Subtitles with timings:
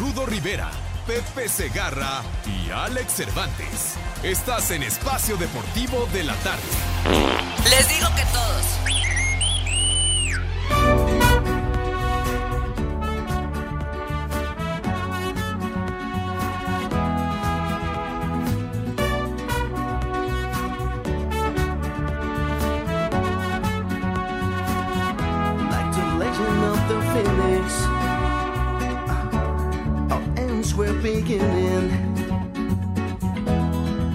[0.00, 0.70] Rudo Rivera,
[1.06, 3.96] Pepe Segarra y Alex Cervantes.
[4.22, 6.62] Estás en Espacio Deportivo de la Tarde.
[7.68, 9.09] Les digo que todos.
[31.20, 31.90] Were beginning.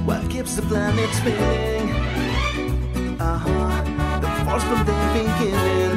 [0.06, 1.92] What keeps the planet spinning?
[3.20, 4.20] Uh huh.
[4.22, 5.95] The force from the beginning.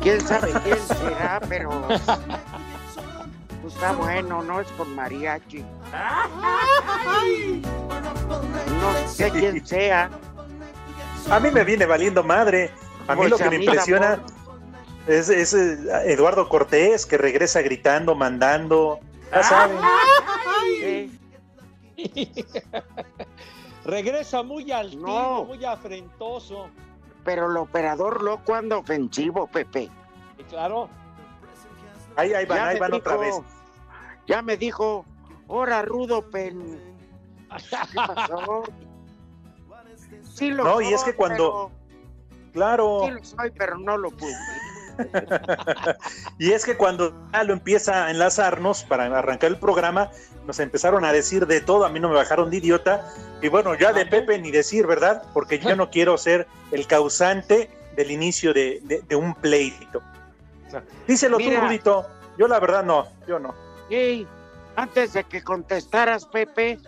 [0.00, 1.70] Quién sabe quién será, pero
[3.62, 4.60] pues, está bueno, ¿no?
[4.60, 5.64] Es con mariachi.
[8.80, 10.10] No sé quién sea.
[11.30, 12.70] A mí me viene valiendo madre.
[13.06, 14.20] A mí Pues lo que me impresiona
[15.06, 19.00] es, es, eh, Eduardo Cortés que regresa gritando, mandando.
[19.32, 19.78] Ya saben.
[23.84, 25.44] Regresa muy altivo, No.
[25.44, 26.68] muy afrentoso.
[27.24, 29.90] Pero el operador loco anda ofensivo, Pepe.
[30.38, 30.88] Y claro,
[32.16, 33.40] Ahí, ahí van, Ya ahí van otra vez.
[34.26, 35.04] Ya me dijo,
[35.46, 36.78] hora rudo, pen.
[37.70, 38.62] ¿Qué pasó?
[40.34, 41.70] Sí lo No, y es que cuando-
[42.52, 43.02] Claro.
[43.04, 44.34] Sí lo soy, pero no lo pude.
[46.38, 50.10] Y es que cuando ya lo empieza a enlazarnos para arrancar el programa,
[50.50, 53.08] nos empezaron a decir de todo, a mí no me bajaron de idiota,
[53.40, 55.22] y bueno, ya de Pepe ni decir, ¿verdad?
[55.32, 60.02] Porque yo no quiero ser el causante del inicio de, de- de un pleito.
[61.06, 61.60] Díselo Mira.
[61.60, 62.06] tú, Rudito.
[62.36, 63.54] Yo la verdad no, yo no.
[63.90, 64.26] Ey,
[64.74, 66.80] antes de que contestaras, Pepe,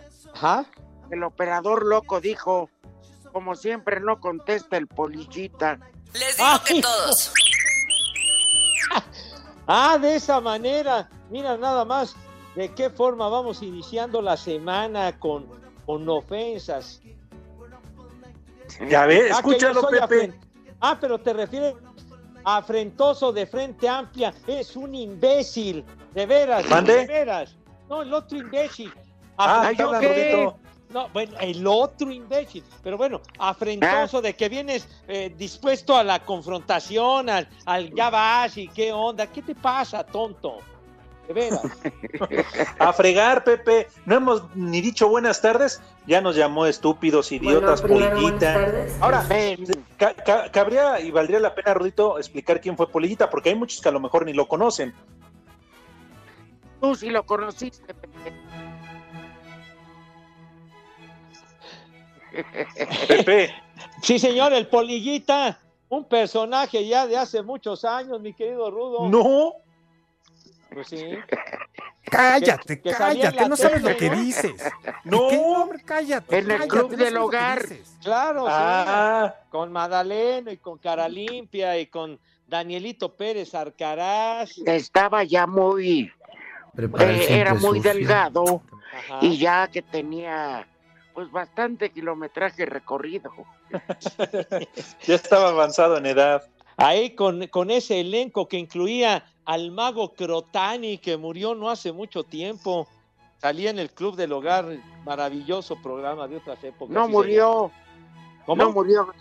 [1.09, 2.69] el operador loco dijo,
[3.31, 5.79] como siempre no contesta el polillita.
[6.11, 7.31] Les digo que todos.
[9.65, 11.09] Ah, de esa manera.
[11.29, 12.17] Mira nada más
[12.55, 15.47] de qué forma vamos iniciando la semana con,
[15.85, 17.01] con ofensas.
[18.89, 20.33] Ya ves, Ah, escúchalo, soy Pepe.
[20.81, 21.75] Ah, pero te refieres
[22.43, 24.33] a afrentoso de frente amplia.
[24.47, 25.83] Es un imbécil.
[26.13, 27.55] De veras, de veras.
[27.89, 28.91] No, el otro imbécil.
[29.37, 30.49] Ah, Afren- ¿qué?
[30.89, 32.63] No, bueno, el otro imbécil.
[32.83, 38.57] Pero bueno, afrentoso de que vienes eh, dispuesto a la confrontación, al, al ya vas
[38.57, 39.25] y qué onda.
[39.27, 40.57] ¿Qué te pasa, tonto?
[41.27, 41.61] De veras.
[42.79, 43.87] A fregar, Pepe.
[44.05, 45.81] No hemos ni dicho buenas tardes.
[46.05, 48.55] Ya nos llamó estúpidos, idiotas, polillita.
[48.99, 49.25] Ahora,
[49.97, 53.79] ca- ca- cabría y valdría la pena, Rudito, explicar quién fue Polillita, porque hay muchos
[53.79, 54.93] que a lo mejor ni lo conocen.
[56.81, 58.33] tú sí lo conociste, Pepe.
[63.07, 63.53] Pepe,
[64.01, 65.59] Sí, señor, el polillita.
[65.89, 69.07] Un personaje ya de hace muchos años, mi querido Rudo.
[69.09, 69.53] no.
[70.73, 71.05] Pues sí.
[72.09, 74.53] Cállate, que cállate, la no sabes tele, lo que dices.
[75.05, 75.69] No.
[75.85, 76.37] Cállate.
[76.37, 77.65] En el cállate, club no del hogar.
[78.01, 79.47] Claro, Ah, sí.
[79.49, 84.51] Con Madaleno y con Cara Limpia y con Danielito Pérez Arcaraz.
[84.65, 86.11] Estaba ya muy,
[86.77, 87.93] eh, era muy sucio.
[87.93, 88.61] delgado
[88.93, 89.19] Ajá.
[89.21, 90.67] y ya que tenía
[91.13, 93.31] pues bastante kilometraje recorrido.
[95.05, 96.43] ya estaba avanzado en edad.
[96.77, 102.23] Ahí con, con ese elenco que incluía al mago Crotani, que murió no hace mucho
[102.23, 102.87] tiempo.
[103.39, 104.65] Salía en el Club del Hogar,
[105.05, 106.93] maravilloso programa de otras épocas.
[106.93, 107.71] No sí, murió,
[108.47, 109.13] no murió,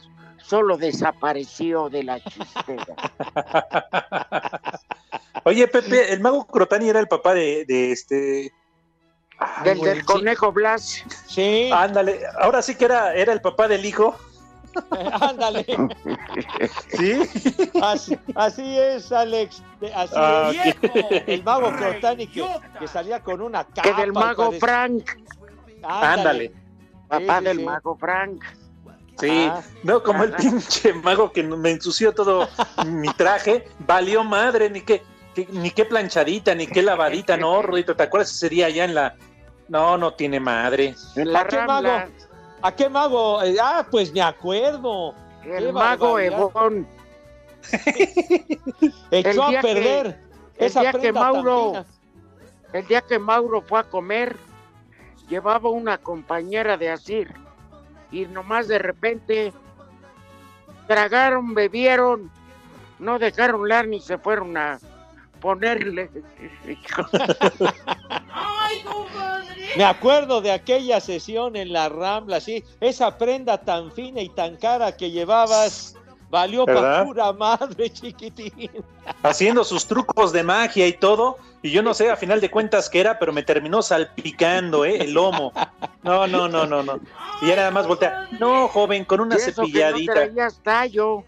[0.43, 2.95] solo desapareció de la chistera.
[5.45, 8.53] Oye, Pepe, el mago Crotani era el papá de, de este.
[9.39, 11.05] Ay, Del, del conejo Blas.
[11.27, 14.17] Sí, Ándale, ahora sí que era, era el papá del hijo.
[15.21, 15.65] ándale.
[16.89, 17.21] Sí.
[17.83, 19.63] Así, así es, Alex.
[19.95, 20.77] Así Ah, es.
[21.27, 22.47] El mago Crotani que,
[22.79, 23.83] que salía con una capa.
[23.83, 25.11] Que del mago parece- Frank,
[25.83, 26.53] Ándale.
[27.09, 27.65] papá Sí, del sí.
[27.65, 28.43] mago Frank.
[29.19, 29.63] Sí, Ajá.
[29.83, 32.49] no como el pinche mago que me ensució todo
[32.87, 35.03] mi traje, valió madre, ni qué,
[35.35, 38.95] qué- ni qué planchadita, ni qué lavadita, no, Rudito, ¿te acuerdas ese día allá en
[38.95, 39.15] la...
[39.69, 40.95] No, no tiene madre.
[41.17, 42.11] En la ¿A qué Rambla, mago?
[42.63, 43.43] ¿A qué mago?
[43.43, 45.15] Eh, Ah, pues me acuerdo.
[45.45, 46.19] el qué mago.
[46.19, 46.87] Evón.
[49.11, 50.07] Echó a que- perder
[50.57, 51.85] el esa día que Mauro-.
[52.73, 54.37] El día que Mauro fue a comer,
[55.29, 57.35] llevaba una compañera de Asir.
[58.11, 59.53] Y nomás de repente
[60.87, 62.31] tragaron, bebieron,
[62.99, 64.79] no dejaron lar ni se fueron a
[65.43, 66.09] ponerle.
[69.77, 74.57] Me acuerdo de aquella sesión en la Rambla, sí, esa prenda tan fina y tan
[74.57, 75.97] cara que llevabas,
[76.31, 78.71] valió para pura madre, chiquitín.
[79.23, 82.89] Haciendo sus trucos de magia y todo, y yo no sé a final de cuentas
[82.89, 84.99] qué era, pero me terminó salpicando, ¿eh?
[84.99, 85.53] El lomo.
[86.03, 87.01] No, no, no, no, no.
[87.41, 88.29] Y ya nada más voltea.
[88.39, 90.15] No, joven, con una Y eso que no cepilladita.
[90.15, 91.25] traías tallo.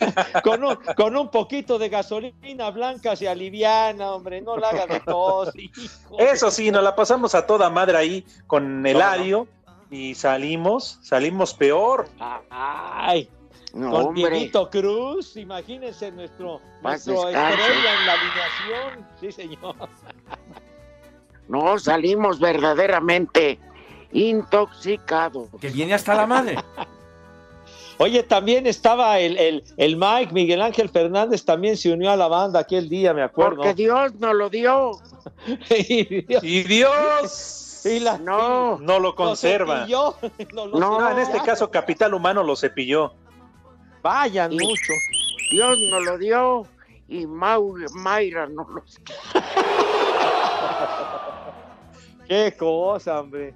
[0.42, 5.00] Con un, con un poquito de gasolina blanca se aliviana, hombre, no la haga de
[5.00, 5.50] tos.
[5.56, 6.18] hijo.
[6.18, 9.48] Eso sí, nos la pasamos a toda madre ahí con Eladio
[9.90, 12.08] y salimos, salimos peor.
[12.50, 13.28] Ay,
[13.72, 14.14] No, con.
[14.14, 19.08] Dieguito Cruz, imagínense nuestro, nuestro estrella en la alineación.
[19.20, 19.74] Sí, señor.
[21.48, 23.60] No, salimos verdaderamente
[24.12, 25.48] intoxicados.
[25.60, 26.56] Que viene hasta la madre.
[27.98, 32.28] Oye, también estaba el, el, el Mike, Miguel Ángel Fernández también se unió a la
[32.28, 33.56] banda aquel día, me acuerdo.
[33.56, 34.92] Porque Dios nos lo dio.
[35.70, 39.78] y, Dios- Y Dios y la- No, no lo lo conserva.
[39.80, 40.14] cepilló,
[40.52, 43.14] lo- lo No, No, en este caso Capital Humano lo cepilló.
[44.02, 44.92] Vayan Y- mucho.
[45.50, 46.66] Dios nos lo dio
[47.08, 48.82] y Mau, Mayra nos lo
[52.28, 53.54] Qué cosa, hombre.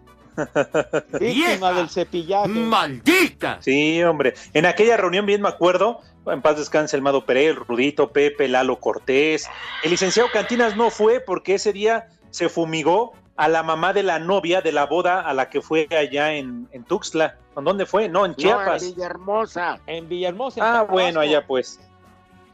[1.20, 2.48] Víctima del cepillaje.
[2.48, 3.58] ¡Maldita!
[3.60, 4.34] Sí, hombre.
[4.52, 8.80] En aquella reunión, bien me acuerdo, en paz descanse el Mado Pérez, Rudito, Pepe, Lalo
[8.80, 9.48] Cortés.
[9.82, 14.18] El licenciado Cantinas no fue porque ese día se fumigó a la mamá de la
[14.18, 17.38] novia de la boda a la que fue allá en, en Tuxtla.
[17.56, 18.08] ¿En dónde fue?
[18.08, 18.82] No, en No, en Chiapas.
[18.82, 19.80] Villahermosa.
[19.86, 20.60] En Villahermosa.
[20.60, 20.92] en ah, Tabasco.
[20.92, 21.80] bueno, allá pues.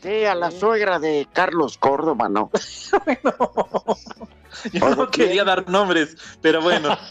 [0.07, 2.49] Sí, a la suegra de Carlos Córdoba, ¿no?
[4.73, 6.97] Yo no quería dar nombres, pero bueno.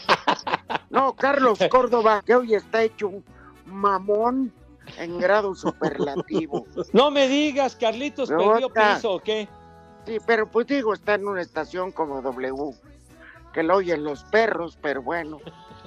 [0.88, 3.22] No, Carlos Córdoba, que hoy está hecho un
[3.66, 4.50] mamón
[4.96, 6.66] en grado superlativo.
[6.94, 9.46] No me digas, Carlitos perdió piso, ¿o qué?
[10.06, 12.72] Sí, pero pues digo, está en una estación como W,
[13.52, 15.38] que lo oyen los perros, pero bueno.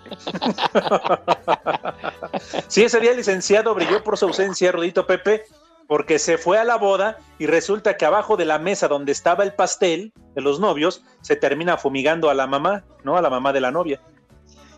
[2.68, 5.46] Sí, ese día el licenciado brilló por su ausencia, Rudito Pepe,
[5.90, 9.44] porque se fue a la boda y resulta que abajo de la mesa donde estaba
[9.44, 13.18] el pastel de los novios, se termina fumigando a la mamá, ¿no?
[13.18, 14.00] A la mamá de la novia.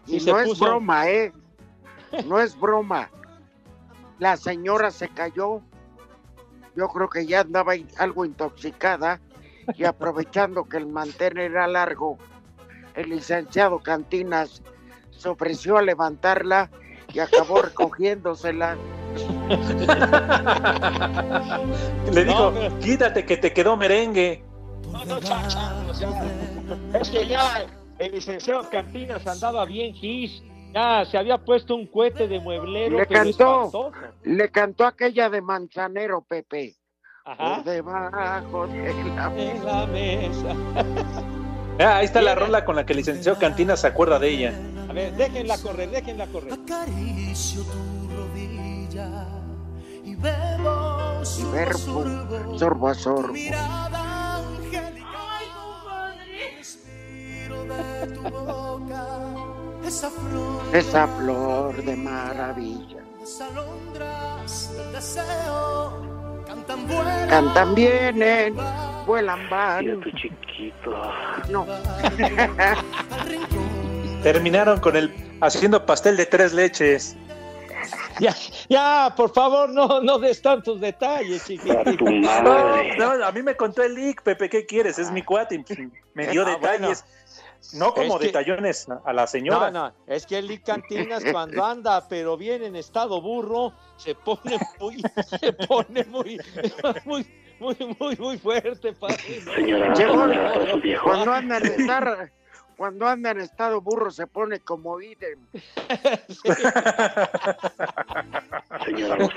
[0.08, 1.34] Y se no es broma, ¿eh?
[2.25, 3.12] No es broma.
[4.19, 5.62] La señora se cayó.
[6.78, 9.19] Yo creo que ya andaba algo intoxicada
[9.75, 12.19] y aprovechando que el mantel era largo,
[12.96, 14.63] el licenciado Cantinas
[15.12, 16.72] se ofreció a levantarla
[17.13, 18.78] y acabó recogiéndosela.
[22.13, 24.44] Le No, pero- quítate que te quedó merengue.
[24.92, 26.09] No, no, cha, cha, o sea,
[27.00, 27.65] es que ya
[28.00, 30.44] el licenciado Cantinas andaba bien gis.
[30.74, 32.98] Ya se había puesto un cohete de mueblero.
[32.98, 33.65] Le pero cantó.
[33.65, 33.92] espantoso.
[34.24, 36.75] Le cantó aquella de Manzanero, Pepe.
[37.25, 37.56] Ajá.
[37.56, 39.34] Por debajo de la...
[39.38, 40.55] En la mesa.
[41.79, 44.53] Ah, ahí está la rola con la que el licenciado Cantina se acuerda de ella.
[44.89, 46.53] A ver, déjenla correr, déjenla correr.
[46.53, 49.25] Acaricio tu rodilla
[50.22, 53.34] y verbo, sorbo, a sorbo.
[58.13, 59.08] tu boca
[59.86, 63.04] esa flor, Esa flor de maravilla.
[63.20, 67.30] las alondras del deseo cantan vuelan.
[67.30, 68.56] Cantan, vienen,
[69.06, 70.01] vuelan, van.
[70.16, 70.92] chiquito.
[71.50, 71.66] No,
[73.12, 75.12] al rincón Terminaron con el
[75.42, 77.16] haciendo pastel de tres leches.
[78.19, 78.35] Ya,
[78.69, 81.97] ya, por favor, no, no des tantos detalles, chiquitín.
[81.97, 82.97] tu No, madre.
[82.97, 85.00] no, a mí me contó el leak, Pepe, ¿qué quieres?
[85.00, 85.65] Es mi cuate, y,
[86.13, 87.03] me dio Ah, detalles.
[87.73, 89.69] No como Es detallones a- a la señora.
[89.69, 94.15] No, no, es que el Lee Cantinas cuando anda, pero bien en estado burro, se
[94.15, 95.01] pone muy,
[95.39, 96.39] se pone muy,
[97.05, 97.25] muy,
[97.59, 99.17] muy, muy, muy fuerte, padre.
[99.55, 101.03] Señora, Llegó- ¿cómo le gusta su viejo?
[101.07, 102.31] cuando anda en estar,
[102.81, 105.38] cuando anda en estado burro se pone como idem.
[108.83, 109.29] Señora.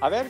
[0.00, 0.26] A ver,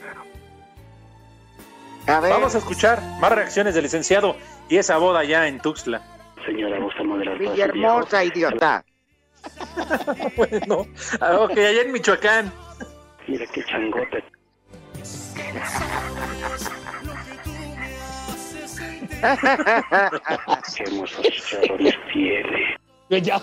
[2.07, 4.37] A ver, Vamos a escuchar más reacciones del licenciado
[4.69, 6.03] y esa boda ya en Tuxtla.
[6.45, 7.39] Señora, gusta moderar.
[7.39, 8.85] Villahermosa, idiota.
[10.37, 10.87] bueno,
[11.23, 12.53] ah, ok, allá en Michoacán.
[13.27, 14.23] Mira qué changote.
[19.23, 22.77] Qué hermosos chicharrones tiene.
[23.09, 23.41] Ya,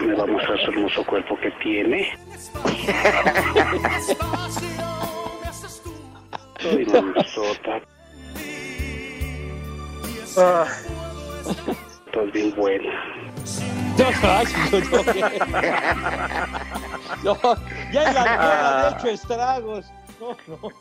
[0.00, 2.18] Me va a mostrar su hermoso cuerpo que tiene.
[6.60, 7.80] Soy mamazota.
[10.36, 10.66] Ah,
[12.06, 12.92] Estás bien buena.
[13.98, 14.10] no,
[17.22, 17.56] no, no,
[17.92, 19.86] ya en la almohada han hecho estragos.
[20.20, 20.58] No, no.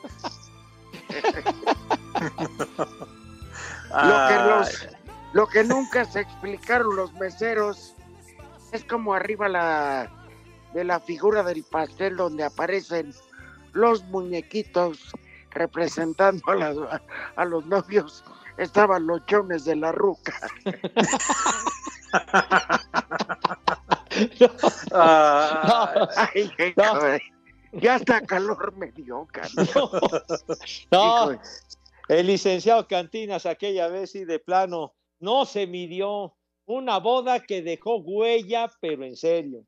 [3.90, 4.88] Lo que, los,
[5.34, 7.96] lo que nunca se explicaron los meseros
[8.74, 10.12] es como arriba la,
[10.74, 13.14] de la figura del pastel donde aparecen
[13.74, 15.12] los muñequitos
[15.52, 16.78] representando a, las-
[17.36, 18.24] a los novios.
[18.58, 20.34] Estaban los chones de la ruca.
[24.92, 26.52] Ay,
[27.82, 29.28] ya hasta calor me dio.
[30.92, 31.40] No,
[32.08, 36.34] el licenciado Cantinas aquella vez y de plano no se midió.
[36.66, 39.64] Una boda que dejó huella, pero en serio.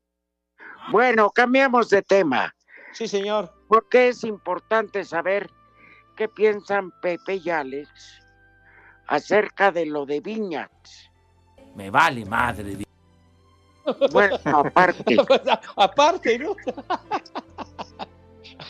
[0.92, 2.54] Bueno, cambiamos de tema.
[2.92, 3.50] Sí, señor.
[3.68, 5.48] porque es importante saber
[6.16, 7.88] qué piensan Pepe y Alex
[9.06, 10.70] acerca de lo de Viñas.
[11.74, 12.76] Me vale madre.
[14.12, 15.16] Bueno, aparte,
[15.76, 16.54] Aparte, ¿no?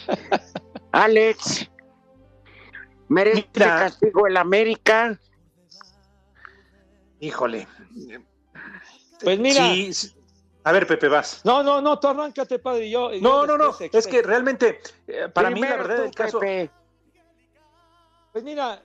[0.92, 1.70] Alex,
[3.08, 3.76] ¿merece Mira.
[3.78, 5.18] castigo el América?
[7.20, 7.68] híjole.
[9.22, 9.62] Pues mira.
[9.62, 10.14] Sí, sí.
[10.64, 11.42] A ver, Pepe, vas.
[11.44, 12.86] No, no, no, tú arráncate, padre.
[12.86, 13.76] y Yo, yo No, no, no.
[13.80, 16.38] Es que realmente, eh, para mí, la verdad del caso.
[16.40, 16.70] Pepe.
[18.32, 18.82] Pues mira,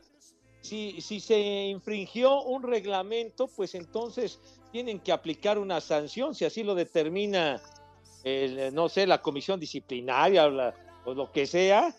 [0.61, 4.39] si, si se infringió un reglamento, pues entonces
[4.71, 7.61] tienen que aplicar una sanción, si así lo determina,
[8.23, 10.73] el, no sé, la comisión disciplinaria o, la-
[11.05, 11.93] o lo que sea.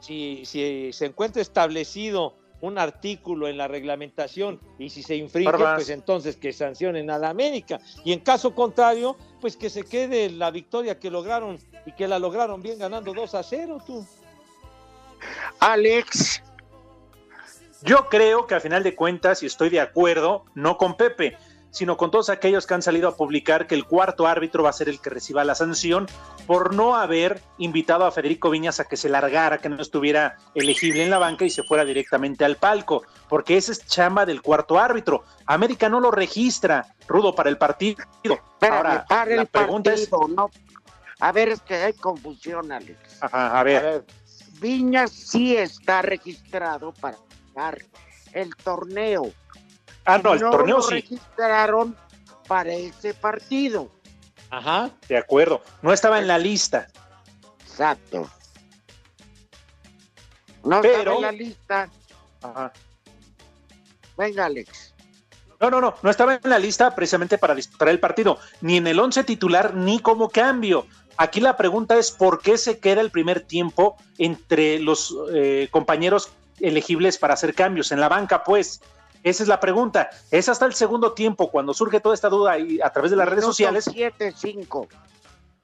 [0.00, 5.74] Si, si se encuentra establecido un artículo en la reglamentación y si se infringe, Barbas.
[5.76, 7.80] pues entonces que sancionen a la América.
[8.04, 12.18] Y en caso contrario, pues que se quede la victoria que lograron y que la
[12.18, 14.06] lograron bien ganando 2 a 0, tú.
[15.60, 16.42] Alex,
[17.82, 21.36] Yo creo que a final de cuentas, y estoy de acuerdo, no con Pepe,
[21.70, 24.72] sino con todos aquellos que han salido a publicar que el cuarto árbitro va a
[24.72, 26.06] ser el que reciba la sanción
[26.46, 31.02] por no haber invitado a Federico Viñas a que se largara, que no estuviera elegible
[31.04, 34.78] en la banca y se fuera directamente al palco, porque esa es chamba del cuarto
[34.78, 35.24] árbitro.
[35.46, 38.02] América no lo registra, rudo, para el partido.
[38.22, 40.50] espérame, Ahora, para la el pregunta es, partido, no.
[41.20, 42.98] A ver, es que hay confusión, Alex.
[43.20, 44.04] Ajá, a A ver, ver,
[44.60, 47.16] Viñas sí está registrado para
[47.50, 47.78] jugar
[48.32, 49.30] el torneo.
[50.08, 51.96] Ah, no, el no torneo lo sí, registraron
[52.46, 53.90] para ese partido.
[54.50, 54.90] ajá.
[55.08, 56.88] de acuerdo, no estaba en la lista.
[57.60, 58.28] Exacto.
[60.64, 61.90] No Pero- estaba en la lista.
[62.42, 62.72] Ajá.
[64.16, 64.94] Venga, Alex.
[65.60, 68.86] No, no, no, no estaba en la lista precisamente para disputar el partido, ni en
[68.86, 70.86] el once titular ni como cambio.
[71.16, 76.30] Aquí la pregunta es por qué se queda el primer tiempo entre los eh, compañeros
[76.60, 78.80] elegibles para hacer cambios en la banca, pues.
[79.22, 80.10] Esa es la pregunta.
[80.30, 83.28] Es hasta el segundo tiempo cuando surge toda esta duda y a través de las
[83.28, 84.88] redes sociales, 7-5.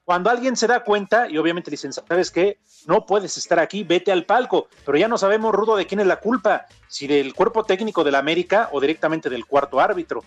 [0.04, 2.58] cuando alguien se da cuenta y obviamente dicen, ¿sabes qué?
[2.86, 6.06] No puedes estar aquí, vete al palco, pero ya no sabemos, Rudo, de quién es
[6.06, 10.22] la culpa, si del cuerpo técnico del América o directamente del cuarto árbitro.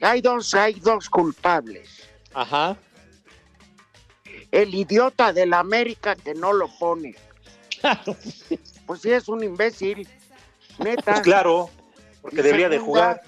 [0.00, 2.08] Hay dos, hay dos culpables.
[2.34, 2.76] Ajá.
[4.50, 7.14] El idiota de la América que no lo pone.
[8.86, 10.08] Pues sí, es un imbécil.
[10.78, 11.02] Neta.
[11.12, 11.70] Pues claro,
[12.22, 13.22] porque Y debería de jugar.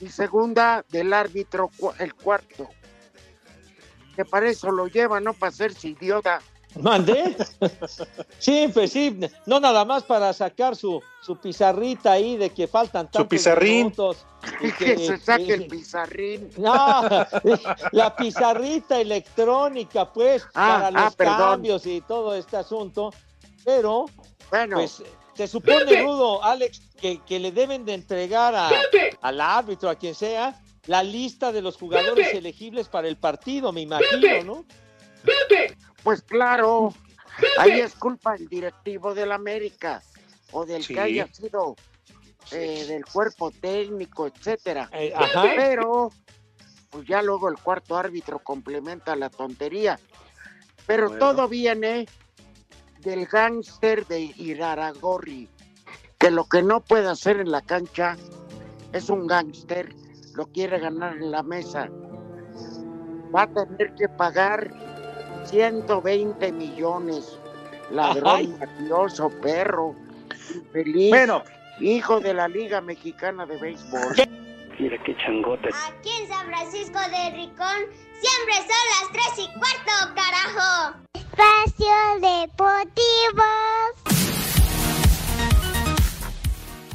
[0.00, 2.68] Y segunda, del árbitro, el cuarto.
[4.14, 6.40] Que para eso lo lleva, no para hacerse idiota.
[6.80, 7.34] ¿Mandé?
[8.38, 13.06] Sí, pues sí, no nada más para sacar su, su pizarrita ahí de que faltan
[13.10, 13.76] tantos pizarrín.
[13.78, 14.26] minutos
[14.60, 16.50] y Que se saque el pizarrín.
[16.58, 17.02] No,
[17.92, 21.36] la pizarrita electrónica, pues, Ah, para los ah, perdón.
[21.38, 23.10] cambios y todo este asunto.
[23.64, 24.04] Pero,
[24.50, 25.02] Bueno, pues,
[25.36, 28.70] se supone, Rudo, Alex, que, que le deben de entregar a-
[29.20, 33.80] al árbitro, a quien sea, la lista de los jugadores elegibles para el partido, me
[33.82, 34.64] imagino, ¿no?
[36.02, 36.94] pues claro,
[37.58, 40.02] ahí es culpa del directivo del América
[40.52, 40.94] o del Sí.
[40.94, 41.74] que haya sido
[42.52, 44.88] eh, del cuerpo técnico, etcétera.
[44.92, 45.46] Eh, ajá.
[45.56, 46.12] Pero,
[46.90, 49.98] pues ya luego el cuarto árbitro complementa la tontería.
[50.86, 51.18] Pero Bueno.
[51.26, 52.06] todo viene
[53.06, 55.48] del gángster de Iraragorri,
[56.18, 58.16] que lo que no puede hacer en la cancha
[58.92, 59.94] es un gángster,
[60.34, 61.88] lo quiere ganar en la mesa.
[63.32, 64.72] Va a tener que pagar
[65.44, 67.38] 120 millones.
[67.92, 69.94] Ladrón, mafioso, perro,
[70.52, 71.44] infeliz, Bueno,
[71.78, 74.16] hijo de la Liga Mexicana de Béisbol.
[74.80, 75.68] Mira qué changote.
[75.68, 80.96] Aquí en San Francisco de Ricón siempre son las 3 y cuarto, carajo.
[81.14, 83.44] Espacio Deportivo.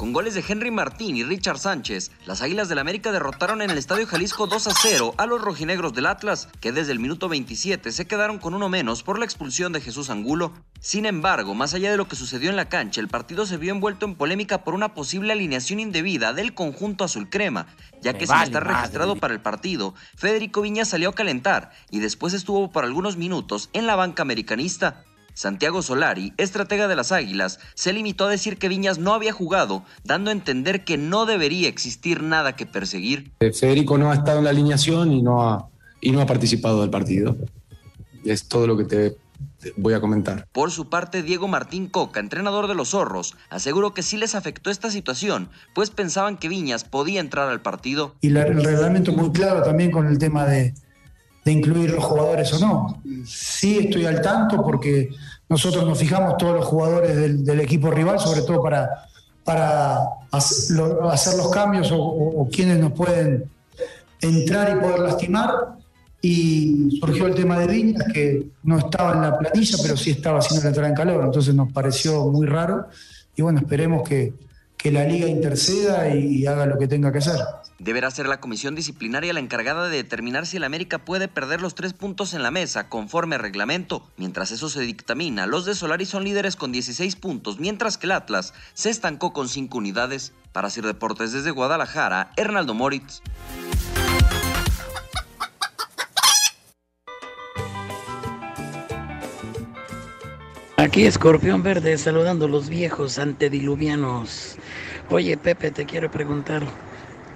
[0.02, 3.78] Con goles de Henry Martín y Richard Sánchez, las Águilas del América derrotaron en el
[3.78, 7.92] Estadio Jalisco 2 a 0 a los rojinegros del Atlas, que desde el minuto 27
[7.92, 10.54] se quedaron con uno menos por la expulsión de Jesús Angulo.
[10.80, 13.72] Sin embargo, más allá de lo que sucedió en la cancha, el partido se vio
[13.72, 17.68] envuelto en polémica por una posible alineación indebida del conjunto azul crema,
[18.02, 18.78] ya que sin vale estar madre.
[18.78, 23.70] registrado para el partido, Federico Viñas salió a calentar y después estuvo por algunos minutos
[23.72, 25.04] en la banca americanista.
[25.34, 29.84] Santiago Solari, estratega de las Águilas, se limitó a decir que Viñas no había jugado,
[30.04, 33.32] dando a entender que no debería existir nada que perseguir.
[33.40, 35.68] Eh, Federico no ha estado en la alineación y no ha,
[36.00, 37.36] y no ha participado del partido.
[38.24, 39.10] Es todo lo que te,
[39.60, 40.46] te voy a comentar.
[40.52, 44.70] Por su parte, Diego Martín Coca, entrenador de los Zorros, aseguró que sí les afectó
[44.70, 48.14] esta situación, pues pensaban que Viñas podía entrar al partido.
[48.20, 50.74] y la- el reglamento muy claro también con el tema de,
[51.44, 53.02] de incluir los jugadores o no.
[53.26, 55.10] Sí estoy al tanto porque
[55.48, 58.88] nosotros nos fijamos todos los jugadores del, equipo rival, sobre todo para,
[59.44, 59.98] para
[60.30, 63.44] hacer los cambios o, o- o quienes nos pueden
[64.20, 65.50] entrar y poder lastimar.
[66.24, 70.38] Y surgió el tema de Viñas, que no estaba en la planilla, pero sí estaba
[70.38, 71.24] haciendo la entrada en calor.
[71.24, 72.86] Entonces nos pareció muy raro.
[73.34, 74.32] Y bueno, esperemos que,
[74.76, 77.40] que la liga interceda y haga lo que tenga que hacer.
[77.82, 81.74] Deberá ser la comisión disciplinaria la encargada de determinar si el América puede perder los
[81.74, 84.08] tres puntos en la mesa conforme al reglamento.
[84.16, 88.12] Mientras eso se dictamina, los de Solari son líderes con 16 puntos, mientras que el
[88.12, 90.32] Atlas se estancó con 5 unidades.
[90.52, 93.20] Para Sir Deportes desde Guadalajara, Hernaldo Moritz.
[100.76, 104.56] Aquí Escorpión Verde saludando a los viejos antediluvianos.
[105.10, 106.62] Oye Pepe, te quiero preguntar,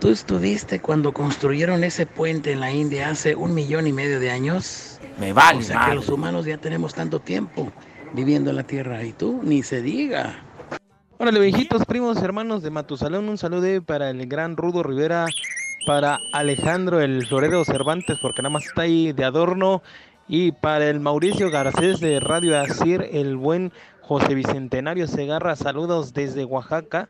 [0.00, 4.30] ¿tú estuviste cuando construyeron ese puente en la India hace un millón y medio de
[4.30, 5.00] años?
[5.18, 5.90] Me vale O sea madre.
[5.90, 7.72] que los humanos ya tenemos tanto tiempo
[8.12, 10.42] viviendo en la Tierra y tú ni se diga.
[11.18, 15.24] Órale, viejitos, primos, hermanos de Matusalón, un saludo para el gran Rudo Rivera,
[15.86, 19.82] para Alejandro el Florero Cervantes, porque nada más está ahí de adorno,
[20.28, 26.44] y para el Mauricio Garcés de Radio Asir, el buen José Bicentenario Segarra, saludos desde
[26.44, 27.08] Oaxaca.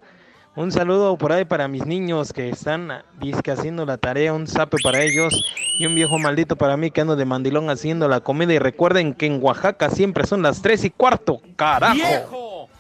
[0.56, 2.90] Un saludo por ahí para mis niños que están
[3.20, 5.44] disque haciendo la tarea, un sape para ellos
[5.78, 8.54] y un viejo maldito para mí que ando de mandilón haciendo la comida.
[8.54, 12.70] Y recuerden que en Oaxaca siempre son las tres y cuarto, carajo.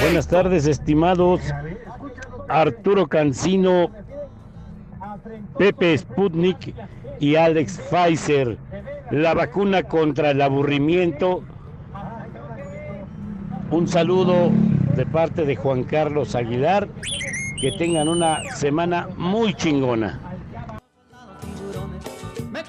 [0.00, 1.40] Buenas tardes, estimados.
[2.48, 3.90] Arturo Cancino,
[5.58, 6.72] Pepe Sputnik
[7.18, 8.58] y Alex Pfizer.
[9.10, 11.42] La vacuna contra el aburrimiento.
[13.72, 14.52] Un saludo
[14.94, 16.88] de parte de Juan Carlos Aguilar.
[17.60, 20.20] Que tengan una semana muy chingona.
[22.52, 22.62] Me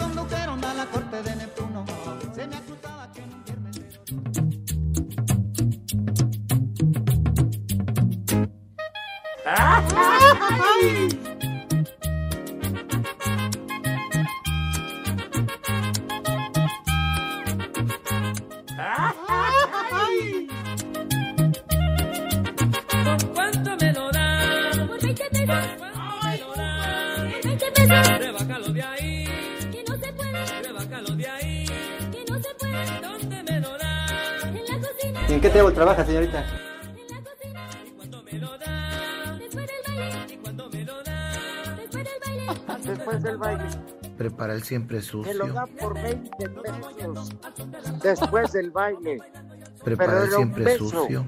[35.45, 36.43] qué table trabaja, señorita?
[36.43, 37.85] Después del baile.
[40.33, 41.77] Y cuando me lo dan.
[41.77, 42.83] Después del baile.
[42.83, 43.65] Después del baile.
[44.17, 45.53] Prepara el siempre Te lo sucio.
[45.53, 47.29] dan por 20 pesos.
[48.01, 49.19] Después del baile.
[49.83, 51.25] Prepara el siempre sucio.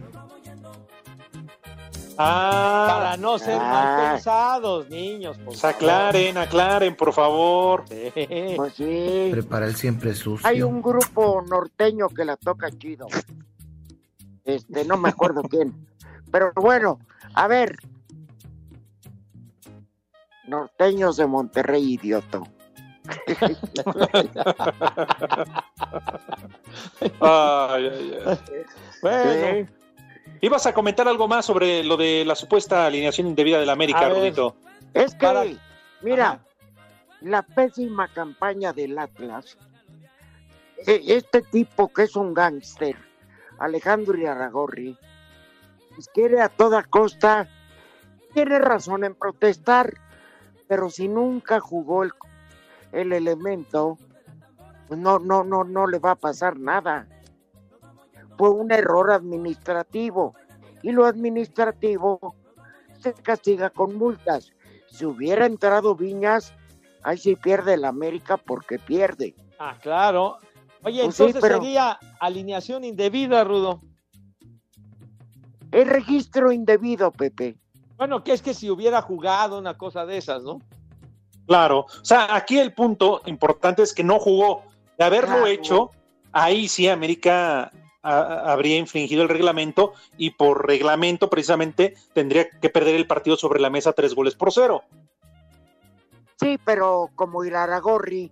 [2.19, 3.69] Ah, para no ser Ah.
[3.71, 5.37] mal pensados, niños.
[5.45, 7.83] Pues aclaren, aclaren, por favor.
[7.85, 9.27] Pues sí.
[9.31, 10.47] Prepara el siempre sucio.
[10.47, 13.05] Hay un grupo norteño que la toca chido.
[14.47, 15.73] Este, no me acuerdo quién.
[16.31, 16.99] Pero bueno,
[17.35, 17.77] a ver.
[20.47, 22.47] Norteños de Monterrey, idioto.
[27.21, 28.37] Ay, ay, ay.
[29.01, 29.69] Bueno.
[30.41, 34.07] Ibas a comentar algo más sobre lo de la supuesta alineación indebida del América.
[34.09, 34.55] Rudito.
[34.93, 35.45] Es que, Para-
[36.01, 36.39] mira,
[37.21, 39.57] la pésima campaña del Atlas,
[40.85, 42.95] e- este tipo que es un gángster,
[43.59, 44.97] Alejandro Iraragorri,
[45.95, 47.49] pues quiere a toda costa
[48.37, 49.95] tiene razón en protestar,
[50.67, 52.11] pero si nunca jugó el,
[52.91, 53.97] el elemento,
[54.87, 57.07] pues no, no, no, no le va a pasar nada.
[58.37, 60.35] Fue un error administrativo
[60.83, 62.35] y lo administrativo
[62.99, 64.53] se castiga con multas.
[64.87, 66.53] Si hubiera entrado Viñas,
[67.01, 69.33] ahí sí pierde el América porque pierde.
[69.57, 70.37] Ah, claro.
[70.87, 73.81] Oye, Pues sí, entonces pero- sería alineación indebida, Rudo.
[75.71, 77.57] El registro indebido, Pepe.
[77.97, 80.61] Bueno, que es que si hubiera jugado una cosa de esas, ¿no?
[81.45, 81.79] Claro.
[82.01, 84.63] O sea, aquí el punto importante es que no jugó.
[84.97, 85.47] De haberlo Claro.
[85.47, 85.89] hecho,
[86.31, 87.71] ahí sí América
[88.01, 93.59] a- habría infringido el reglamento y por reglamento precisamente tendría que perder el partido sobre
[93.59, 94.83] la mesa tres goles por cero.
[96.39, 98.31] Sí, pero como Iraragorri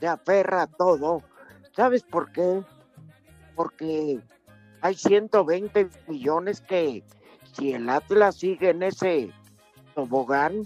[0.00, 1.22] se aferra a todo,
[1.76, 2.62] ¿sabes por qué?
[3.54, 4.18] Porque
[4.80, 7.04] hay 120 millones que
[7.52, 9.30] si el Atlas sigue en ese
[9.94, 10.62] tobogán,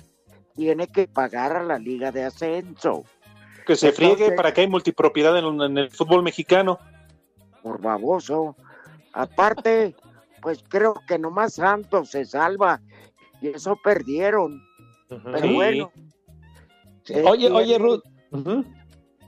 [0.55, 3.05] tiene que pagar a la Liga de Ascenso.
[3.67, 6.79] Que se friegue Entonces- para que hay multipropiedad en, en el fútbol mexicano.
[7.63, 8.57] Por baboso.
[9.13, 9.95] Aparte,
[10.41, 12.81] pues creo que nomás Santos se salva
[13.41, 14.61] y eso perdieron.
[15.09, 15.55] Pero Sí.
[15.55, 15.93] bueno.
[17.25, 18.03] Oye, tiene- oye, Rudo.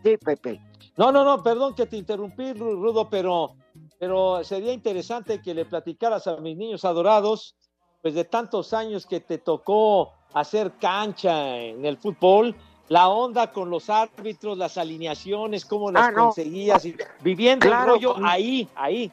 [0.05, 0.61] Sí, Pepe.
[0.97, 3.55] No, no, no, perdón que te interrumpí, Ru- Rudo, pero,
[3.99, 7.55] pero sería interesante que le platicaras a mis niños adorados,
[8.03, 12.55] pues de tantos años que te tocó hacer cancha en el fútbol,
[12.89, 16.25] la onda con los árbitros, las alineaciones, cómo las Ah, no.
[16.27, 19.11] conseguías, y viviendo Claro, el rollo con- ahí, ahí.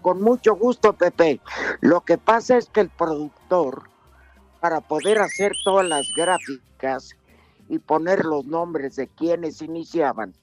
[0.00, 1.40] Con mucho gusto, Pepe.
[1.80, 3.82] Lo que pasa es que el productor,
[4.60, 7.10] para poder hacer todas las gráficas
[7.68, 10.34] y poner los nombres de quienes iniciaban,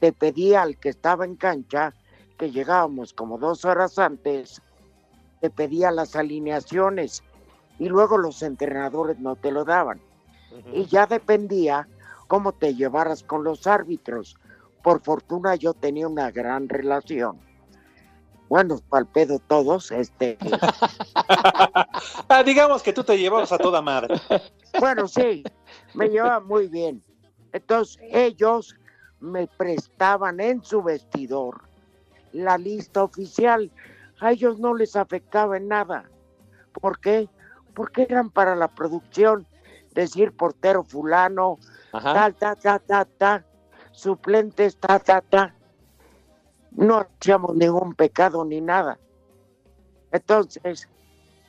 [0.00, 1.94] te pedía al que estaba en cancha,
[2.38, 4.62] que llegábamos como dos horas antes,
[5.40, 7.22] te pedía las alineaciones
[7.78, 10.00] y luego los entrenadores no te lo daban.
[10.72, 11.86] Y ya dependía
[12.26, 14.36] cómo te llevaras con los árbitros.
[14.82, 17.38] Por fortuna yo tenía una gran relación.
[18.48, 20.38] Bueno, pal pedo todos, este.
[22.30, 24.20] Ah, digamos que tú te llevabas a toda madre.
[24.78, 25.42] Bueno, sí,
[25.98, 27.02] me llevaba muy bien.
[27.52, 28.76] Entonces ellos
[29.20, 31.62] me prestaban en su vestidor
[32.32, 33.70] la lista oficial.
[34.20, 36.08] A ellos no les afectaba en nada.
[36.72, 37.28] ¿Por qué?
[37.74, 39.46] Porque eran para la producción.
[39.94, 41.58] Decir portero fulano,
[41.92, 42.12] Ajá.
[42.12, 43.44] ta, ta, ta, ta, ta,
[43.90, 45.54] suplentes, ta, ta, ta.
[46.70, 48.98] No hacíamos ningún pecado ni nada.
[50.12, 50.88] Entonces,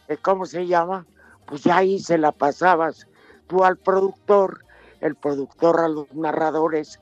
[0.08, 1.06] eh, ¿cómo se llama?
[1.46, 3.09] Pues ya ahí se la pasabas
[3.50, 4.64] tú al productor,
[5.02, 7.02] el productor a los narradores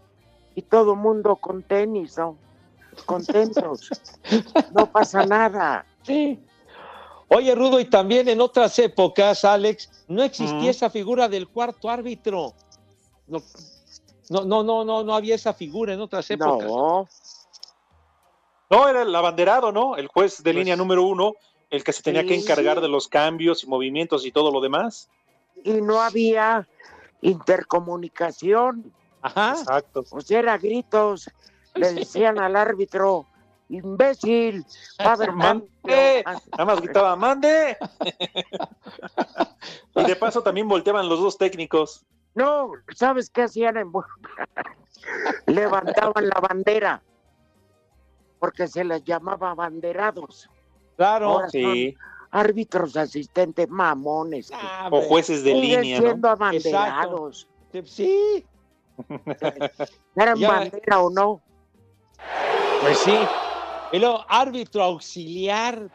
[0.55, 2.37] y todo mundo con tenis, ¿no?
[3.05, 3.91] Contentos.
[4.73, 5.85] No pasa nada.
[6.03, 6.39] Sí.
[7.29, 12.53] Oye, Rudo, y también en otras épocas, Alex, no existía esa figura del cuarto árbitro.
[13.27, 13.41] No,
[14.29, 16.67] no, no, no, no, no había esa figura en otras épocas.
[16.67, 17.07] No.
[18.69, 19.95] No, era el abanderado, ¿no?
[19.95, 21.35] El juez de Pues- línea número uno,
[21.69, 22.81] el que se tenía que encargar sí.
[22.81, 25.09] de los cambios y movimientos y todo lo demás.
[25.63, 26.67] Y no había
[27.21, 28.93] intercomunicación.
[29.21, 29.51] Ajá.
[29.51, 30.03] Exacto.
[30.11, 31.29] O sea, era gritos.
[31.75, 33.27] Le decían al árbitro,
[33.69, 34.65] imbécil,
[34.99, 35.67] va a haber ¡Mande!
[36.23, 36.41] cambio".
[36.51, 37.77] Nada más gritaba, ¡mande!
[39.95, 42.05] y de paso también volteaban los dos técnicos.
[42.33, 43.91] No, ¿sabes qué hacían en
[45.47, 47.01] Levantaban la bandera,
[48.39, 50.49] porque se les llamaba banderados.
[50.95, 51.29] Claro.
[51.29, 51.93] Ahora Sí.
[51.93, 54.51] son árbitros asistentes mamones.
[54.53, 56.07] Ah, O jueces de línea, ¿no?
[56.07, 57.47] siendo abanderados.
[57.85, 58.45] Sí,
[60.15, 61.41] ¿Eran Ya- bandera o no?
[62.79, 63.27] pues sí.
[63.91, 65.89] Y luego, árbitro auxiliar.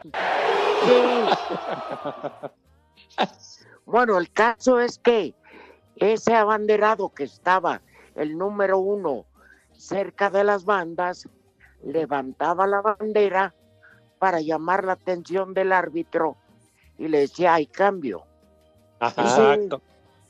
[3.85, 5.35] Bueno, el caso es que
[5.97, 7.81] ese abanderado que estaba,
[8.15, 9.25] el número uno,
[9.73, 11.27] cerca de las bandas,
[11.83, 13.53] levantaba la bandera
[14.23, 16.37] para llamar la atención del árbitro
[16.97, 18.23] y le decía, hay cambio.
[19.01, 19.81] Exacto.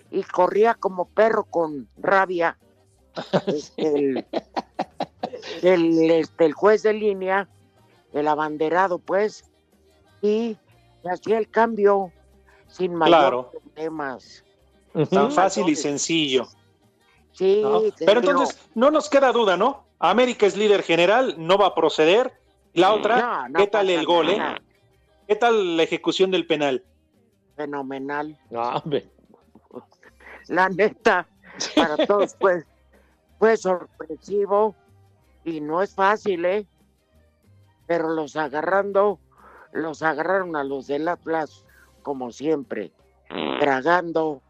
[0.09, 2.57] Y corría como perro con rabia
[3.45, 4.25] este, el,
[5.61, 7.47] el, este, el juez de línea,
[8.13, 9.43] el abanderado, pues,
[10.23, 10.57] y
[11.05, 12.11] hacía el cambio
[12.67, 13.51] sin mayor Claro.
[13.51, 14.43] problemas.
[15.11, 16.47] Tan fácil y sencillo.
[17.33, 17.63] Sí,
[18.03, 19.85] Pero entonces, no nos queda duda, ¿no?
[19.99, 22.41] América es líder general, no va a proceder.
[22.73, 24.39] La otra, No, no ¿qué tal el gol, eh?
[25.27, 26.83] ¿Qué tal la ejecución del penal?
[27.55, 28.37] fenomenal.
[30.47, 31.27] La neta,
[31.75, 32.63] para todos fue,
[33.39, 34.75] fue sorpresivo
[35.45, 36.65] y no es fácil, ¿eh?
[37.87, 39.19] Pero los agarrando,
[39.71, 41.65] los agarraron a los del Atlas
[42.01, 42.91] como siempre,
[43.59, 44.41] tragando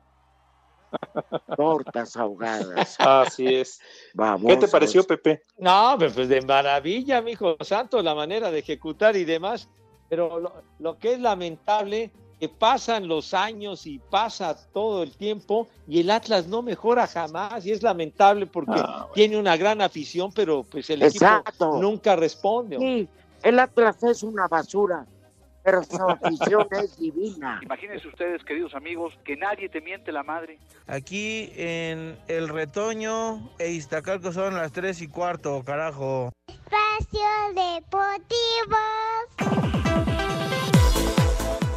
[1.55, 2.95] tortas ahogadas.
[2.99, 3.79] Así es.
[4.13, 4.49] Vamos.
[4.51, 5.43] ¿Qué te pareció, Pepe?
[5.57, 9.69] No, pues de maravilla, mijo santo, la manera de ejecutar y demás.
[10.09, 15.67] Pero lo, lo que es lamentable, que pasan los años y pasa todo el tiempo
[15.87, 17.65] y el Atlas no mejora jamás.
[17.65, 21.49] Y es lamentable porque Ah, tiene una gran afición, pero pues el Exacto.
[21.65, 22.77] equipo nunca responde.
[22.77, 23.07] Sí,
[23.43, 25.05] el Atlas es una basura,
[25.63, 27.59] pero su afición es divina.
[27.63, 30.59] Imagínense ustedes, queridos amigos, que nadie te miente la madre.
[30.87, 36.31] Aquí en El Retoño e Iztacalco son las 3 y cuarto, carajo.
[36.47, 37.21] Espacio
[37.55, 38.77] Deportivo.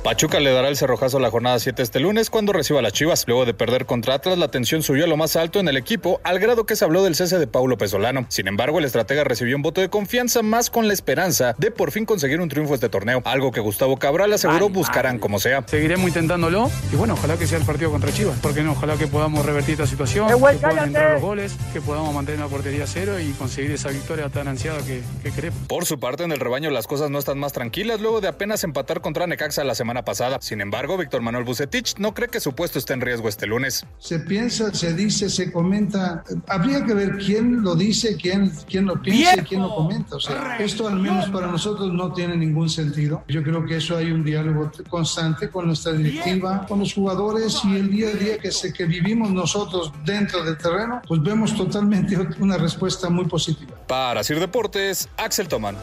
[0.06, 2.92] Pachuca le dará el cerrojazo a la jornada 7 este lunes cuando reciba a las
[2.92, 3.24] Chivas.
[3.26, 6.20] Luego de perder contra Atlas, la tensión subió a lo más alto en el equipo,
[6.22, 8.24] al grado que se habló del cese de Paulo Pesolano.
[8.28, 11.90] Sin embargo, el estratega recibió un voto de confianza más con la esperanza de por
[11.90, 15.64] fin conseguir un triunfo este torneo, algo que Gustavo Cabral aseguró buscarán como sea.
[15.66, 19.08] Seguiremos intentándolo y bueno, ojalá que sea el partido contra Chivas, porque no, ojalá que
[19.08, 22.46] podamos revertir esta situación, ¡Eh, güey, que puedan entrar los goles, que podamos mantener la
[22.46, 25.66] portería a cero y conseguir esa victoria tan ansiada que, que queremos.
[25.66, 28.62] Por su parte, en el rebaño las cosas no están más tranquilas luego de apenas
[28.62, 30.38] empatar contra Necaxa la semana pasada.
[30.40, 33.84] Sin embargo, Víctor Manuel Bucetich no cree que su puesto esté en riesgo este lunes.
[33.98, 36.24] Se piensa, se dice, se comenta.
[36.48, 40.16] Habría que ver quién lo dice, quién, quién lo piensa y quién lo comenta.
[40.16, 43.24] O sea, esto al menos para nosotros no tiene ningún sentido.
[43.28, 47.76] Yo creo que eso hay un diálogo constante con nuestra directiva, con los jugadores y
[47.76, 52.16] el día a día que, se, que vivimos nosotros dentro del terreno, pues vemos totalmente
[52.40, 53.72] una respuesta muy positiva.
[53.86, 55.76] Para Sir Deportes, Axel Toman.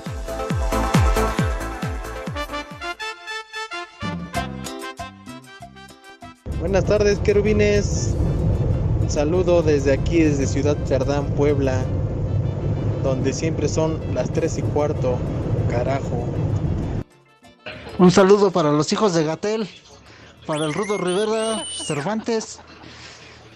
[6.63, 8.15] Buenas tardes, querubines.
[9.01, 11.83] Un saludo desde aquí, desde Ciudad Cerdán, Puebla,
[13.03, 15.17] donde siempre son las 3 y cuarto.
[15.69, 16.25] Carajo.
[17.99, 19.67] Un saludo para los hijos de Gatel,
[20.47, 22.61] para el Rudo Rivera, Cervantes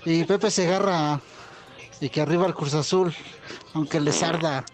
[0.04, 1.22] y Pepe Segarra.
[2.02, 3.16] Y que arriba el Cruz Azul,
[3.74, 4.66] aunque les arda.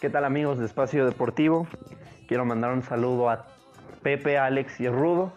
[0.00, 1.68] ¿Qué tal amigos de Espacio Deportivo?
[2.26, 3.59] Quiero mandar un saludo a
[4.02, 5.32] Pepe, Alex y Rudo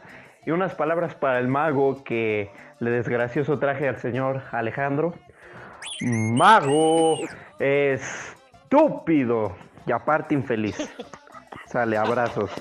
[0.45, 5.13] y unas palabras para el mago que le desgració su traje al señor Alejandro.
[6.01, 7.19] Mago
[7.59, 10.75] estúpido y aparte infeliz.
[11.67, 12.51] Sale, abrazos.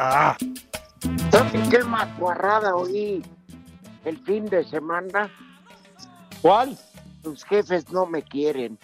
[0.00, 0.36] Ah.
[1.30, 3.22] ¿Saben qué macuarrada oí
[4.04, 5.30] el fin de semana?
[6.40, 6.78] ¿Cuál?
[7.28, 8.78] Tus jefes no me quieren.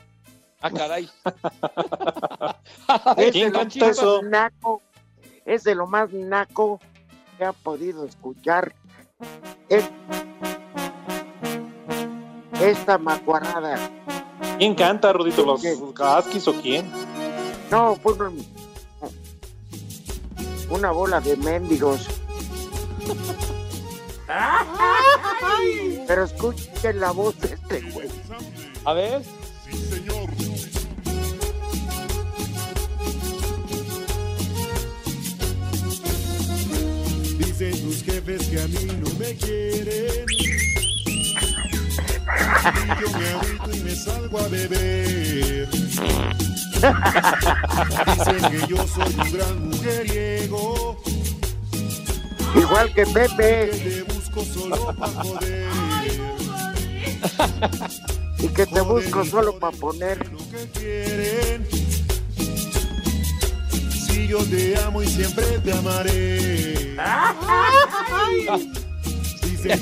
[0.61, 1.09] Ah, caray.
[3.17, 4.21] es, de ¿Quién lo más eso?
[4.23, 4.83] naco,
[5.47, 6.79] es de lo más naco
[7.39, 8.75] que ha podido escuchar.
[9.71, 9.89] Es-
[12.61, 13.79] esta macuarada.
[14.59, 15.43] ¿Quién canta, Rudito?
[15.47, 15.63] ¿Los
[15.95, 16.93] Gaskis o quién?
[17.71, 18.47] No, un-
[20.69, 22.07] una bola de mendigos.
[26.07, 28.09] Pero escuchen la voz de este güey.
[28.85, 29.23] A ver.
[37.39, 40.27] Dicen tus jefes que a mí no me quieren.
[43.01, 45.69] Yo me agüito y me salgo a beber.
[48.17, 51.03] Dicen que yo soy un gran mujeriego.
[52.55, 54.05] Igual que Pepe.
[54.35, 55.69] Que te busco solo para joder.
[58.39, 60.19] Y que te busco solo para poner.
[60.75, 61.67] quieren.
[63.91, 66.97] Si yo te amo y siempre te amaré.
[69.63, 69.81] Que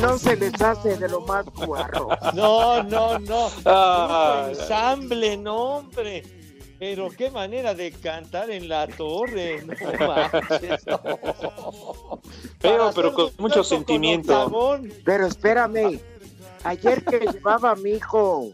[0.00, 2.08] No se les hace de lo más guarro.
[2.34, 3.50] No, no, no.
[3.64, 4.48] Ah.
[4.48, 6.41] Ensamble, no, hombre.
[6.82, 9.62] Pero qué manera de cantar en la torre.
[9.64, 9.72] No
[10.08, 12.20] manches, no.
[12.60, 14.80] Pero hacer con mucho sentimiento.
[15.04, 16.00] Pero espérame,
[16.64, 18.50] ayer que llevaba a mi hijo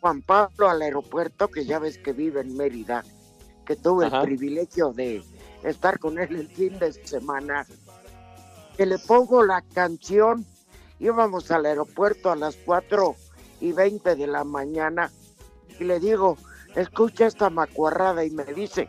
[0.00, 3.04] Juan Pablo al aeropuerto, que ya ves que vive en Mérida,
[3.64, 4.22] que tuve Ajá.
[4.22, 5.22] el privilegio de
[5.62, 7.64] estar con él el fin de semana,
[8.76, 10.44] que le pongo la canción.
[10.98, 13.14] Íbamos al aeropuerto a las 4
[13.60, 15.12] y 20 de la mañana
[15.78, 16.36] y le digo,
[16.76, 18.88] escucha esta macuarrada y me dice,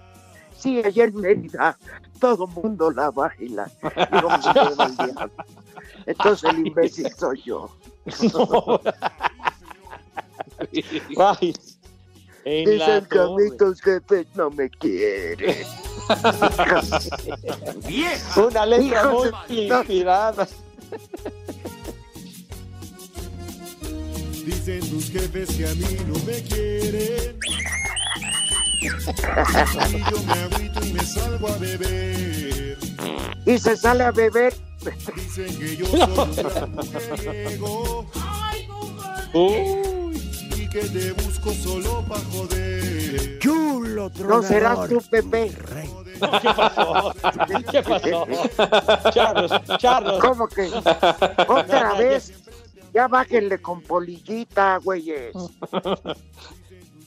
[0.57, 1.77] sí, ayer en Mérida
[2.19, 3.69] todo mundo la baila.
[4.11, 4.29] Digo.
[6.05, 7.69] Entonces el imbécil soy yo.
[11.17, 11.53] Ay,
[12.45, 13.19] en la Dicen que
[13.69, 15.65] mis jefes no me quieren.
[18.35, 19.77] Una letra Hijos muy de- no.
[19.79, 20.47] inspirada.
[24.65, 27.37] Dicen tus jefes que a mí no me quieren.
[28.79, 32.77] Y yo me agüito y me salgo a beber.
[33.45, 34.53] Y se sale a beber.
[35.15, 38.05] Dicen que yo soy un gran mujeriego.
[40.55, 43.39] Y que te busco solo pa' joder.
[43.39, 45.51] Chulo, No serás tú, Pepe.
[46.13, 47.13] ¿Qué pasó?
[47.69, 48.27] ¿Qué pasó?
[49.11, 50.21] Charlos, Charlos.
[50.21, 50.67] ¿Cómo que?
[51.49, 52.42] Otra vez.
[52.93, 55.33] Ya bájenle con polillita, güeyes.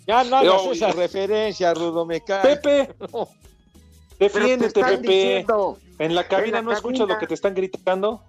[0.07, 2.57] Ya no hagas Yo- esa referencia, Rudo, me cae.
[2.57, 2.94] Pepe,
[4.20, 5.12] defiéndete, Pero te están Pepe.
[5.12, 7.14] diciendo, En la cabina en la no escuchas cabina.
[7.14, 8.22] lo que te están gritando.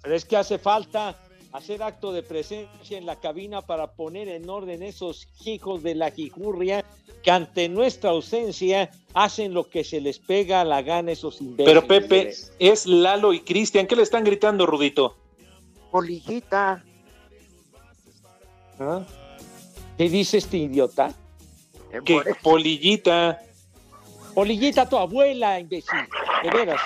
[0.00, 1.16] Pero es que hace falta
[1.52, 6.12] hacer acto de presencia en la cabina para poner en orden esos hijos de la
[6.12, 6.84] jijurria
[7.24, 11.66] que ante nuestra ausencia hacen lo que se les pega a la gana esos imbéciles.
[11.66, 13.88] Pero Pepe, es Lalo y Cristian.
[13.88, 15.16] ¿Qué le están gritando, Rudito?
[15.90, 16.84] Polillita.
[18.78, 19.02] ¿Ah?
[19.96, 21.12] ¿Qué dice este idiota?
[22.04, 23.40] Que polillita.
[24.34, 25.98] Polillita, tu abuela, imbécil.
[26.42, 26.80] De veras.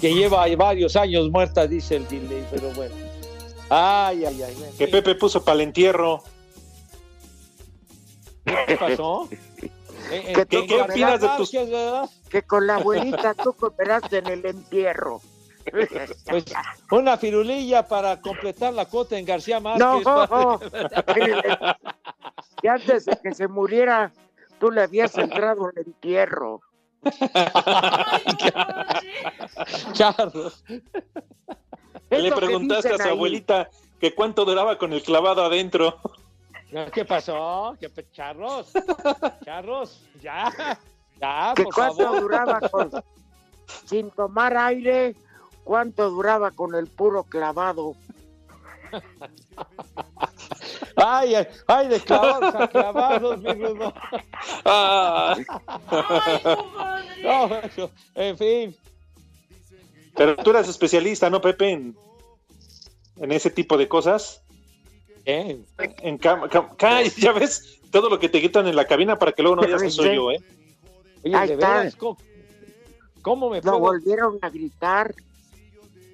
[0.00, 2.94] Que lleva varios años muerta, dice el delay, pero bueno.
[3.68, 4.56] Ay, ay, ay.
[4.78, 4.88] Que.
[4.88, 6.22] Pepe puso para el entierro.
[8.66, 9.28] ¿Qué pasó?
[10.10, 11.50] Eh, eh, Que ¿Qué- opinas de tus-.
[12.30, 15.20] Que con la abuelita tú cooperaste en el entierro.
[15.70, 15.90] Pues
[16.90, 19.86] una firulilla para completar la cuota en García Márquez.
[19.86, 21.34] No, padre.
[22.62, 24.10] y antes de que se muriera,
[24.58, 26.62] tú le habías entrado al entierro.
[29.92, 30.64] Charlos.
[32.10, 33.10] Le preguntaste a su ahí.
[33.10, 33.68] abuelita
[34.00, 35.98] que cuánto duraba con el clavado adentro.
[36.92, 37.76] ¿Qué pasó?
[37.80, 38.70] ¿Qué pe- Charlos?
[39.44, 40.78] Charlos, ya.
[41.20, 42.20] Ya, por cuánto favor.
[42.20, 42.90] duraba con,
[43.86, 45.16] sin tomar aire,
[45.64, 47.94] cuánto duraba con el puro clavado.
[50.96, 53.92] Ay, ay, ay, de clavados a clavados, mi Rudo.
[54.64, 55.36] Ah.
[57.20, 57.50] No,
[58.14, 58.76] en fin.
[60.14, 61.70] Pero tú eres especialista, ¿no, Pepe?
[61.72, 61.96] En,
[63.16, 64.40] en ese tipo de cosas.
[65.24, 65.58] ¿Qué?
[66.02, 69.32] En cam- cam- ca- ya ves todo lo que te gritan en la cabina para
[69.32, 70.40] que luego no digas que soy yo, ¿eh?
[71.24, 71.78] Oye, Ahí de está.
[71.78, 72.16] veras, ¿cómo,
[73.22, 73.78] cómo me Lo puedo...
[73.80, 75.14] volvieron a gritar.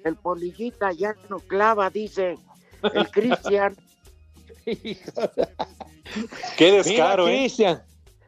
[0.03, 2.37] El polillita ya no clava, dice
[2.93, 3.75] el Cristian.
[4.65, 4.95] Qué
[6.57, 7.37] Mira, descaro, ¿eh?
[7.39, 7.83] Cristian,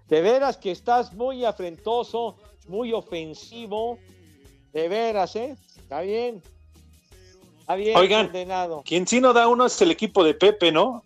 [0.08, 2.38] de veras que estás muy afrentoso,
[2.68, 4.00] muy ofensivo.
[4.74, 5.56] De veras, ¿eh?
[5.78, 6.42] Está bien.
[7.68, 8.26] Está bien, Oigan.
[8.28, 8.82] condenado.
[8.86, 11.04] Quien sí no da uno es el equipo de Pepe, ¿no?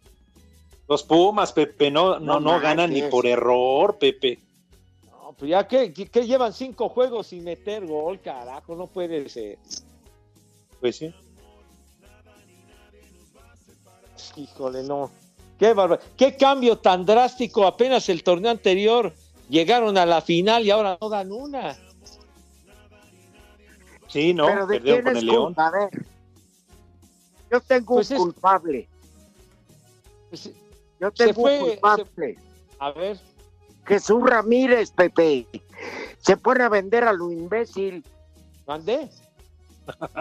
[0.87, 4.37] Los Pumas, Pepe, no, no, No no ganan ni por error, Pepe.
[5.09, 9.57] No, pues ya que, llevan cinco juegos sin meter gol, carajo, no puede ser.
[10.79, 11.11] Pues sí.
[14.35, 15.09] Híjole, no.
[15.57, 15.99] Qué bárbaro.
[16.15, 17.65] Qué cambio tan drástico.
[17.65, 19.11] Apenas el torneo anterior
[19.49, 21.75] llegaron a la final y ahora no dan una.
[24.09, 25.45] Sí, no, Pero de perdieron quién con es el León.
[25.45, 26.10] culpa, a ver.
[27.51, 28.89] Yo tengo Pues un es- culpable.
[30.29, 30.49] Pues,
[30.99, 32.37] Yo se tengo fue- un culpable.
[32.79, 33.19] A ver,
[33.85, 35.45] Jesús Ramírez, Pepe.
[36.19, 38.03] Se pone a vender a lo imbécil.
[38.67, 39.09] mandé.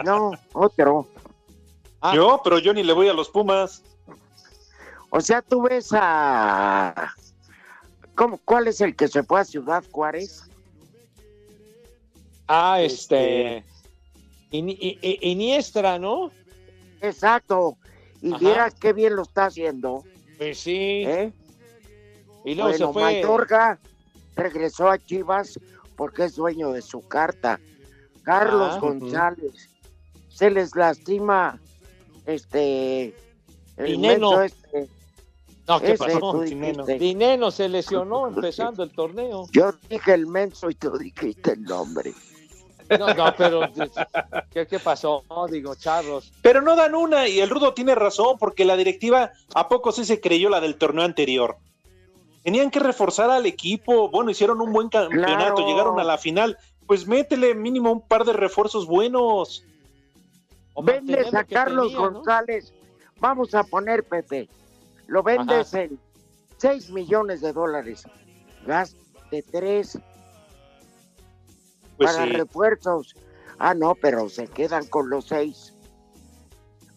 [0.05, 1.07] No, otro.
[2.01, 2.15] Ah.
[2.17, 3.83] Yo, pero yo ni le voy a los Pumas.
[5.11, 7.15] O sea, tú ves a...
[8.17, 10.51] ¿Cómo, ¿Cuál es el que se fue a Ciudad Juárez?
[12.49, 13.65] Ah, este.
[14.51, 16.33] Ini- I- I- Iniestra, ¿no?
[17.01, 17.77] Exacto.
[18.23, 18.39] Y Ajá.
[18.39, 20.05] vieras qué bien lo está haciendo.
[20.39, 21.05] Pues sí.
[21.07, 21.33] ¿eh?
[22.45, 23.03] Y luego bueno, se fue.
[23.03, 23.79] Mayorga
[24.37, 25.59] regresó a Chivas
[25.97, 27.61] porque es dueño de su carta.
[28.23, 29.69] Carlos Ah, González.
[30.29, 31.59] Se les lastima
[32.27, 33.15] este
[33.77, 34.43] el Dineno.
[34.43, 34.89] este.
[35.69, 36.41] No, ¿qué Ese, pasó?
[36.41, 36.85] Dineno.
[36.85, 39.47] Dineno se lesionó empezando el torneo.
[39.53, 42.13] Yo dije el menso y tú dijiste el nombre.
[42.99, 43.61] No, no, pero
[44.53, 45.23] ¿qué, qué pasó?
[45.31, 46.33] No, digo, charros.
[46.43, 50.05] Pero no dan una y el Rudo tiene razón porque la directiva a poco sí
[50.05, 51.57] se creyó la del torneo anterior.
[52.43, 54.11] Tenían que reforzar al equipo.
[54.11, 55.67] Bueno, hicieron un buen campeonato, Claro.
[55.69, 56.57] llegaron a la final.
[56.87, 59.65] Pues métele mínimo un par de refuerzos buenos.
[60.83, 62.13] Vendes mantener lo a Carlos tenía, ¿no?
[62.15, 62.75] González.
[63.21, 64.49] Vamos a poner, Pepe.
[65.07, 65.99] Lo vendes en
[66.57, 68.05] 6 millones de dólares.
[68.67, 69.99] Gaste 3
[72.01, 72.33] Pues para sí.
[72.33, 73.15] refuerzos.
[73.59, 75.75] Ah, no, pero se quedan con los 6.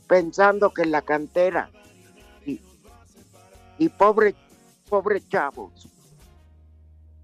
[0.07, 1.69] Pensando que en la cantera.
[2.45, 2.61] Y,
[3.77, 4.33] y pobre,
[4.89, 5.89] pobre chavos.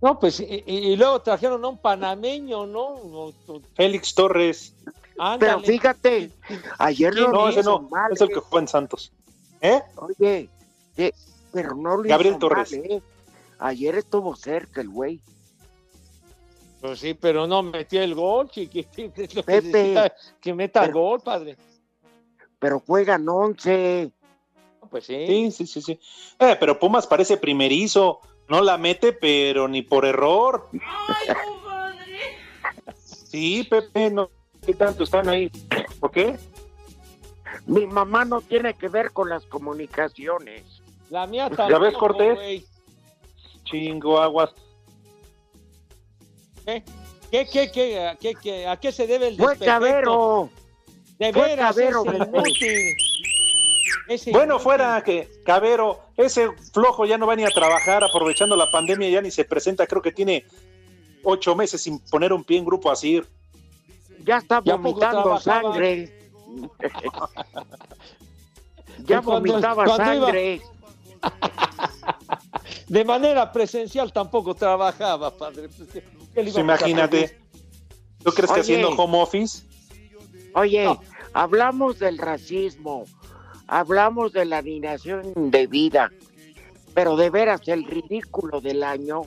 [0.01, 3.31] No, pues, y, luego trajeron a un panameño, ¿no?
[3.75, 4.73] Félix Torres.
[5.17, 5.39] Ándale.
[5.39, 6.31] Pero fíjate,
[6.77, 7.89] ayer lo No, ese hizo no.
[7.89, 9.11] mal, Es el que juega en Santos.
[9.61, 9.81] ¿Eh?
[9.95, 10.49] Oye,
[10.97, 11.11] eh,
[11.51, 12.71] pero no lo Gabriel hizo Torres.
[12.71, 13.01] mal, ¿eh?
[13.59, 15.21] Ayer estuvo cerca el güey.
[16.81, 18.67] Pues sí, pero no metió el gol, que
[19.45, 20.11] Pepe.
[20.41, 21.57] que meta Pero- gol, padre.
[22.59, 24.11] Pero juegan 11.
[24.89, 25.25] Pues sí.
[25.27, 25.99] Sí, sí, sí, sí.
[26.39, 28.19] Eh, pero Pumas parece primerizo.
[28.49, 30.67] No la mete, pero ni por error.
[32.95, 34.29] Sí, Pepe, no.
[34.65, 35.49] ¿Qué tanto están ahí?
[35.99, 36.37] ¿Por qué?
[37.67, 40.63] Mi mamá no tiene que ver con las comunicaciones.
[41.09, 42.65] La mía ¿Ya tampoco, ves, Cortés?
[43.65, 44.49] Chingo aguas.
[46.69, 46.83] ¿Qué,
[47.31, 49.57] qué, qué, qué, a, qué, qué- a qué se debe el Fue?
[49.57, 50.49] Cabero.
[51.19, 52.03] De Fue veras, Cabero,
[54.07, 54.63] ese Bueno, inútil.
[54.63, 59.21] fuera que Cabero, ese flojo ya no va ni a trabajar, aprovechando la pandemia, ya
[59.21, 60.45] ni se presenta, creo que tiene
[61.23, 63.21] ocho meses sin poner un pie en grupo así.
[64.23, 66.17] Ya está ¿Y a poco vomitando sangre.
[68.99, 70.61] ya cuando- vomitaba cuando iba- sangre.
[72.87, 75.69] De manera presencial tampoco trabajaba, padre.
[76.43, 77.39] Pues, ¿qué- qué le Pues íbamos a imagínate.
[78.23, 78.61] ¿Tú crees que Oye.
[78.61, 79.63] haciendo home office?
[80.55, 80.89] Oye,
[81.33, 83.05] hablamos del racismo,
[83.67, 86.11] hablamos de la alineación de vida,
[86.93, 89.21] pero de veras el ridículo del año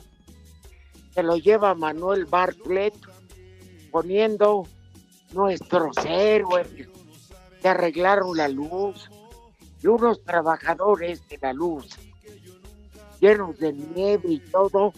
[1.13, 2.93] se lo lleva Manuel Bartlett
[3.91, 4.67] poniendo
[5.31, 6.67] nuestros héroes
[7.61, 9.09] que arreglaron la luz
[9.81, 11.87] y unos trabajadores de la luz
[13.19, 14.91] llenos de nieve y todo,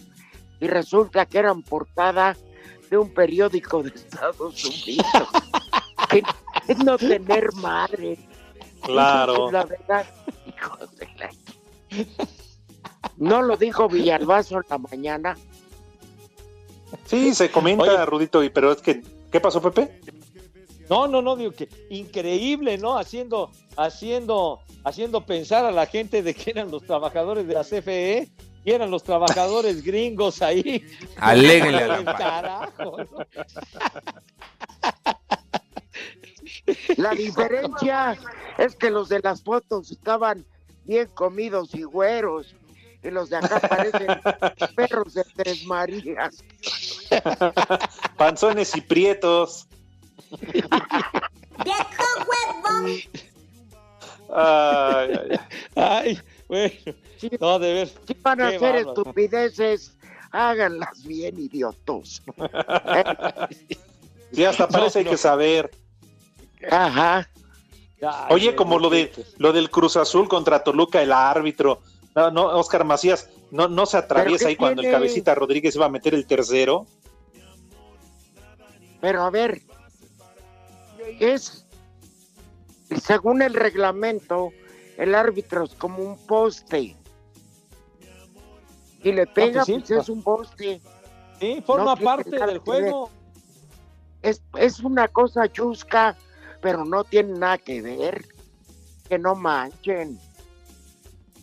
[0.60, 2.36] y resulta que eran portada
[2.90, 5.06] de un periódico de Estados Unidos.
[6.10, 6.22] que
[6.68, 8.18] es no tener madre.
[8.82, 9.50] Claro.
[9.50, 10.06] La verdad,
[10.46, 11.30] hijos de la...
[13.16, 15.36] No lo dijo Villalbazo en la mañana.
[17.06, 20.00] Sí, se comenta, Rudito, y- pero es que, ¿qué pasó, Pepe?
[20.88, 22.96] No, no, no, digo que increíble, ¿no?
[22.96, 28.30] Haciendo, haciendo, haciendo pensar a la gente de que eran los trabajadores de la CFE
[28.66, 30.84] y eran los trabajadores gringos ahí.
[31.18, 32.16] Aléguenle a la El paz.
[32.18, 33.26] carajo, ¿no?
[36.96, 38.18] La diferencia
[38.58, 40.44] es que los de las fotos estaban
[40.84, 42.56] bien comidos y güeros.
[43.04, 44.08] Y los de acá parecen
[44.74, 46.42] perros de tres Marías.
[48.16, 49.68] Panzones y prietos.
[54.28, 55.38] Ay, ay, ay.
[55.76, 56.74] Ay, bueno,
[57.40, 57.88] no, de ver.
[58.06, 59.96] Si van a qué hacer estupideces,
[60.30, 62.22] háganlas bien, idiotos.
[64.32, 65.70] Sí, hasta parece hay que saber.
[66.70, 67.28] Ajá.
[68.02, 71.80] Ay, Oye, como lo de lo del Cruz Azul contra Toluca, el árbitro.
[72.14, 75.86] No, no, Oscar Macías, no, no se ¿Pero atraviesa ahí cuando el cabecita Rodríguez iba
[75.86, 76.86] a meter el tercero.
[79.00, 79.62] Pero a ver,
[81.20, 81.66] es,
[83.02, 84.50] según el reglamento,
[84.96, 86.96] el árbitro es como un poste.
[89.02, 90.80] Y le pega, sí, pues es un poste.
[91.38, 93.10] Sí, forma No parte del juego.
[94.22, 96.16] Es, es una cosa chusca,
[96.60, 98.24] pero no tiene nada que ver.
[99.08, 100.18] Que no manchen.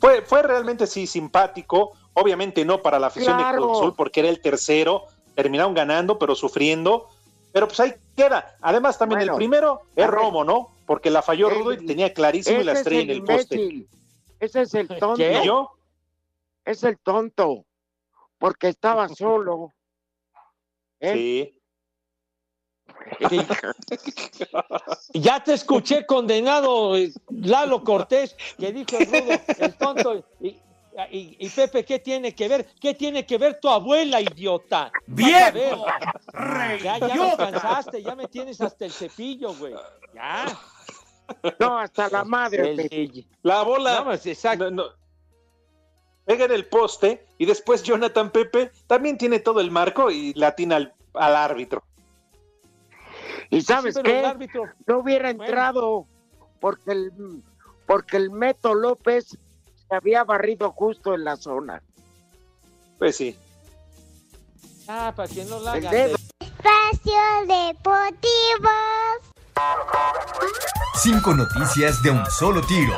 [0.01, 3.43] Fue, fue realmente sí simpático, obviamente no para la afición de.
[3.55, 7.07] Cruz Azul porque era el tercero, terminaron ganando pero sufriendo,
[7.53, 8.57] pero pues ahí queda.
[8.59, 10.07] Además también Bueno, el primero es.
[10.07, 10.72] Romo, ¿no?
[10.85, 13.17] Porque la falló El- Rudo y tenía clarísimo y la Ese es estrella en el
[13.17, 13.87] el poste.
[14.39, 15.15] Ese es el tonto.
[15.15, 15.39] ¿Qué?
[15.41, 15.71] ¿Y yo?
[16.65, 17.65] Es el tonto.
[18.37, 19.71] Porque estaba solo.
[20.99, 21.53] ¿Eh?
[23.29, 23.39] Sí.
[25.13, 26.93] Ya te escuché condenado,
[27.29, 30.25] Lalo Cortés, que dijo el rudo, el tonto.
[30.41, 30.47] Y,
[31.11, 32.67] y- y Pepe, ¿qué tiene que ver?
[32.79, 34.91] ¿Qué tiene que ver tu abuela, idiota?
[35.07, 35.53] Ver.
[36.83, 39.73] Ya, ya me cansaste, ya me tienes hasta el cepillo, güey.
[40.13, 40.45] Ya.
[41.59, 42.71] No, hasta la madre.
[42.73, 43.25] El-.
[43.43, 44.69] La bola No, pues, exacto.
[44.71, 44.89] no, no.
[46.25, 50.75] pega en el poste y después Jonathan Pepe también tiene todo el marco y latina
[50.77, 51.83] al, al árbitro.
[53.49, 54.25] ¿Y sabes Sí, qué?
[54.25, 56.05] árbitro- No hubiera entrado
[56.59, 57.11] porque el,
[57.85, 59.27] porque el Meto López
[59.89, 61.81] se había barrido justo en la zona.
[62.97, 63.37] Pues sí.
[64.87, 65.77] Ah, para que no la.
[65.77, 68.69] Espacio Deportivo.
[70.95, 72.97] Cinco noticias de un solo tiro.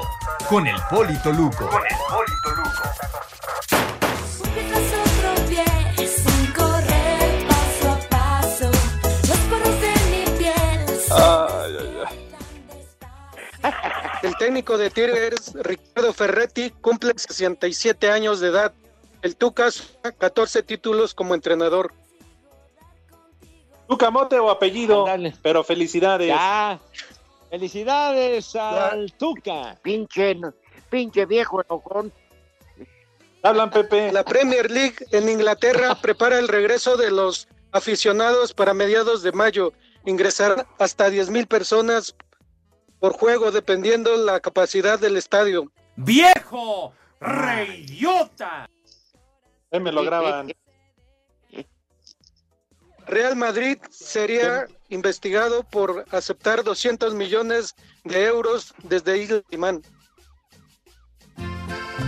[0.49, 1.69] Con el Polito Luco.
[9.49, 10.85] Poros de mi piel.
[14.23, 18.73] El técnico de Tigres, Ricardo Ferretti, cumple 67 años de edad.
[19.21, 21.91] El Tuca suma 14 títulos como entrenador.
[23.87, 25.05] ¿Tu camote o apellido?
[25.41, 26.27] Pero felicidades.
[26.27, 26.79] Ya.
[27.49, 29.77] Felicidades al Tuca.
[29.81, 30.37] Pinche,
[30.89, 32.11] pinche viejo enojón.
[33.43, 34.11] Hablan, Pepe.
[34.11, 39.71] La Premier League en Inglaterra prepara el regreso de los aficionados para mediados de mayo.
[40.05, 42.15] Ingresarán hasta 10.000 personas
[42.99, 45.71] por juego, dependiendo la capacidad del estadio.
[45.95, 46.93] ¡Viejo!
[47.19, 48.67] ¡Reidiota!
[49.71, 50.51] Ahí me lo graban.
[53.07, 59.81] Real Madrid sería investigado por aceptar 200 millones de euros desde Isla Limán.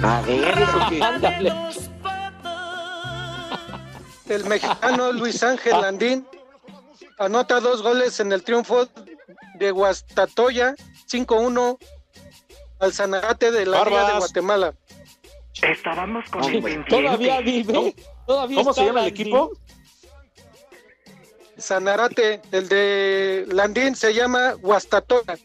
[0.04, 0.56] A ver.
[4.30, 6.28] El mexicano Luis Ángel Landín
[7.18, 8.90] anota dos goles en el triunfo
[9.56, 10.76] de Guastatoya
[11.10, 11.78] 5-1
[12.80, 14.18] al Zanarate de la Liga de.
[14.20, 14.74] Guatemala.
[15.62, 16.42] Estábamos con
[16.86, 17.96] Todavía vive.
[18.26, 19.50] Todavía ¿Cómo se llama el Landín.
[21.58, 21.68] Equipo?
[21.68, 25.38] Zanarate, el de Landín se llama Guastatoya.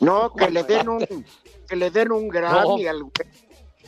[0.00, 1.24] No, que le den un,
[1.68, 3.12] que le den un Grammy al güey.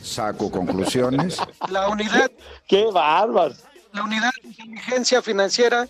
[0.01, 1.37] Saco conclusiones.
[1.69, 2.31] La unidad,
[2.67, 3.53] ¡Qué bárbaro!
[3.93, 5.87] la unidad de inteligencia financiera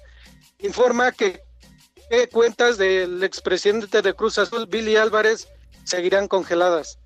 [0.59, 1.41] informa que,
[2.09, 5.47] que cuentas del expresidente de Cruz Azul, Billy Álvarez,
[5.83, 6.97] seguirán congeladas.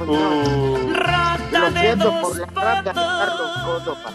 [0.00, 0.88] Uh,
[1.52, 4.14] Lo siento por la rata de Carlos Córdoba.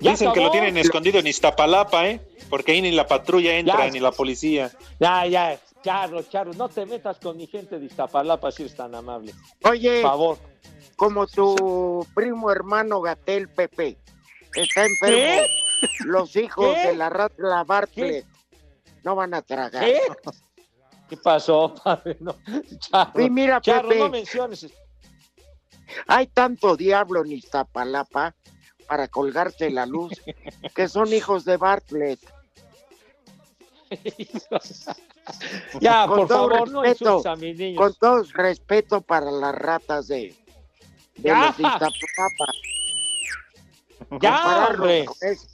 [0.00, 2.20] ¿Ya Dicen que lo tienen escondido en Iztapalapa, ¿eh?
[2.50, 3.90] Porque ahí ni la patrulla entra, Ya.
[3.90, 4.70] ni la policía.
[4.98, 5.58] Ya, ya.
[5.82, 9.32] Charro, Charro, no te metas con mi gente de Iztapalapa si eres tan amable.
[9.64, 10.38] Oye, Por favor.
[10.96, 13.96] como tu primo hermano Gatel Pepe
[14.54, 15.42] está enfermo,
[16.04, 16.88] los hijos ¿Qué?
[16.88, 18.24] de la rata la Bartlett
[19.02, 19.84] no van a tragar.
[19.84, 20.00] ¿Qué?
[21.08, 22.16] ¿Qué pasó, padre?
[22.20, 22.36] No,
[22.78, 24.00] Charro, Sí, mira, Charro, Pepe.
[24.00, 24.66] no menciones.
[26.06, 28.34] Hay tanto diablo en Iztapalapa
[28.86, 30.12] para colgarse la luz
[30.74, 32.20] que son hijos de Bartlett.
[35.80, 37.78] ya, Con por favor, no respeto, insultes a mis niños.
[37.78, 40.34] Con todo respeto para las ratas de,
[41.16, 41.46] de Ya.
[41.46, 42.52] los de Iztapalapa.
[44.20, 45.04] Ya, Compararlos hombre.
[45.04, 45.48] con ese-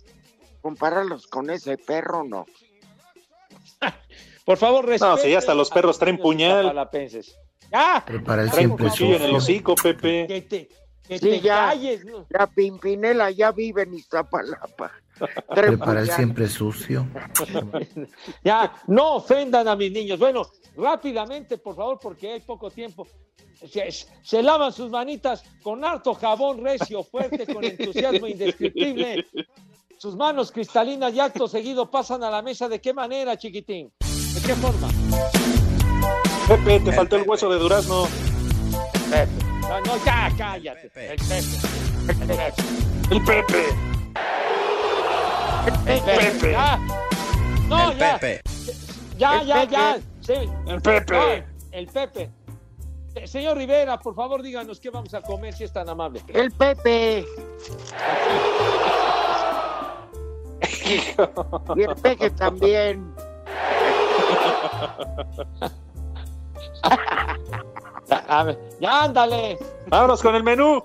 [0.62, 2.46] compararlos con ese perro, no.
[4.48, 5.14] Por favor, respeten.
[5.14, 6.72] No, si ya hasta los perros traen puñal.
[7.70, 8.02] ¡Ya!
[8.06, 9.36] Prepara el Traen siempre cuchillo en el sucio.
[9.36, 10.26] hocico, Pepe.
[10.26, 10.68] Que te,
[11.06, 11.66] que Sí, te ya.
[11.66, 12.24] calles, ¿no?
[12.30, 14.90] La Pimpinela ya vive en Iztapalapa.
[15.54, 17.06] Prepara el siempre sucio.
[18.42, 20.18] Ya, no ofendan a mis niños.
[20.18, 20.46] Bueno,
[20.78, 23.06] rápidamente, por favor, porque hay poco tiempo.
[23.70, 23.86] Se,
[24.22, 29.26] se lavan sus manitas con harto jabón recio, fuerte, con entusiasmo indescriptible.
[29.98, 32.66] Sus manos cristalinas y acto seguido pasan a la mesa.
[32.66, 33.92] ¿De qué manera, chiquitín?
[34.38, 34.88] ¿De qué forma?
[36.46, 38.06] Pepe, te faltó el hueso de durazno.
[39.12, 40.82] Ah, no, ya, cállate.
[40.94, 41.42] El Pepe.
[42.08, 42.54] El Pepe.
[43.10, 43.64] El Pepe.
[45.86, 46.52] El Pepe.
[46.52, 46.78] Ya.
[47.66, 48.18] No, El ya.
[48.18, 48.42] Pepe.
[49.18, 49.72] Ya, El ya, Pepe.
[49.72, 49.98] ya.
[50.20, 50.50] Sí.
[50.66, 51.14] El Pepe.
[51.16, 51.22] No,
[51.72, 52.30] el Pepe.
[53.16, 56.22] Eh, Señor Rivera, por favor, díganos qué vamos a comer si es tan amable.
[56.28, 57.26] El Pepe.
[61.76, 63.12] Y el Peque también.
[68.80, 69.58] Ya, ándale.
[69.88, 70.82] Vámonos con el menú.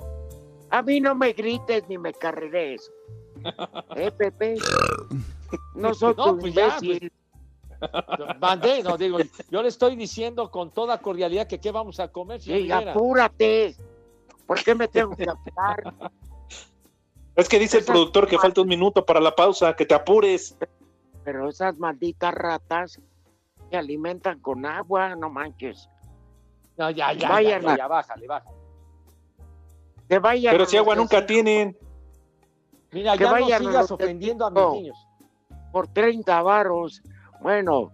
[0.70, 2.92] A mí no me grites ni me carreres.
[3.96, 4.56] ¿Eh, Pepe?
[5.76, 7.12] No soy No, tu pues ya, imbécil.
[8.40, 9.18] Mandé, no digo,
[9.50, 12.92] yo le estoy diciendo con toda cordialidad que qué vamos a comer, Sí, Rivera.
[12.92, 13.76] apúrate.
[14.48, 15.94] ¿Por qué me tengo que apurar?
[17.36, 20.56] Es que dice el productor que falta un minuto para la pausa, que te apures.
[21.24, 23.00] Pero esas malditas ratas
[23.74, 25.90] se alimentan con agua, no manches.
[26.78, 28.58] No, ya, ya, Vayan ya, ya, a- ya, bájale, bájale.
[30.08, 31.76] Que vayan Pero si agua nunca tienen.
[32.92, 35.08] Mira, Que ya no vayan a sigas ofendiendo a mis niños.
[35.72, 37.02] Por 30 varos.
[37.42, 37.92] Bueno,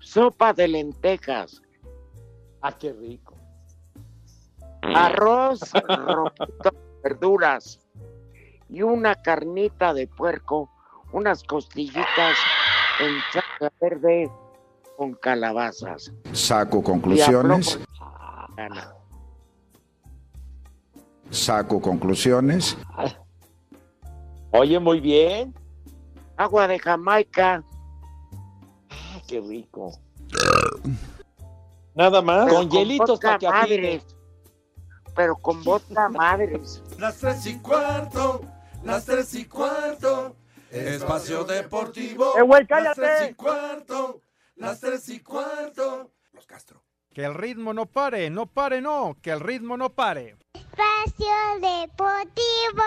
[0.00, 1.62] sopa de lentejas,
[2.60, 3.34] Ah, qué rico.
[4.82, 6.70] arroz, roquito,
[7.02, 7.80] verduras
[8.68, 10.70] y una carnita de puerco,
[11.12, 12.34] unas costillitas
[12.98, 14.30] en salsa verde
[14.96, 16.12] con calabazas.
[16.32, 17.78] Saco conclusiones.
[21.30, 22.76] Saco conclusiones.
[24.52, 25.54] Oye, muy bien.
[26.36, 27.62] Agua de Jamaica.
[28.90, 29.92] Ah, qué rico.
[31.94, 32.52] Nada más.
[32.52, 34.04] Con hielitos para que madres.
[35.14, 36.82] Pero con vodka madres.
[36.98, 38.42] Las tres y cuarto,
[38.84, 40.36] las tres y cuarto.
[40.70, 42.36] Espacio Deportivo.
[42.36, 43.00] ¡Eh, güey, Las cállate!
[43.00, 44.20] tres y cuarto,
[44.56, 46.12] las tres y cuarto.
[46.32, 46.82] Los Castro.
[47.14, 50.36] Que el ritmo no pare, no pare, no, que el ritmo no pare.
[50.54, 51.26] Espacio
[51.60, 52.82] Deportivo.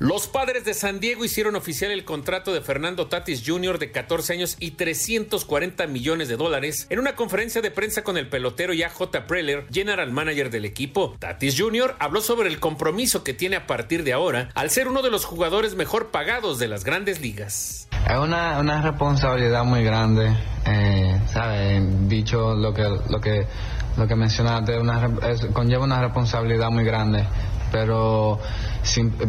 [0.00, 3.78] Los padres de San Diego hicieron oficial el contrato de Fernando Tatis Jr.
[3.78, 8.26] de 14 años y 340 millones de dólares en una conferencia de prensa con el
[8.26, 9.26] pelotero ya J.
[9.26, 11.16] Preller, general manager del equipo.
[11.18, 11.96] Tatis Jr.
[11.98, 15.26] habló sobre el compromiso que tiene a partir de ahora al ser uno de los
[15.26, 17.86] jugadores mejor pagados de las grandes ligas.
[18.08, 20.34] Es una, una responsabilidad muy grande,
[20.64, 22.08] eh, ¿sabes?
[22.08, 23.46] Dicho lo que, lo que,
[23.98, 24.78] lo que mencionaste,
[25.52, 27.26] conlleva una responsabilidad muy grande,
[27.70, 28.38] pero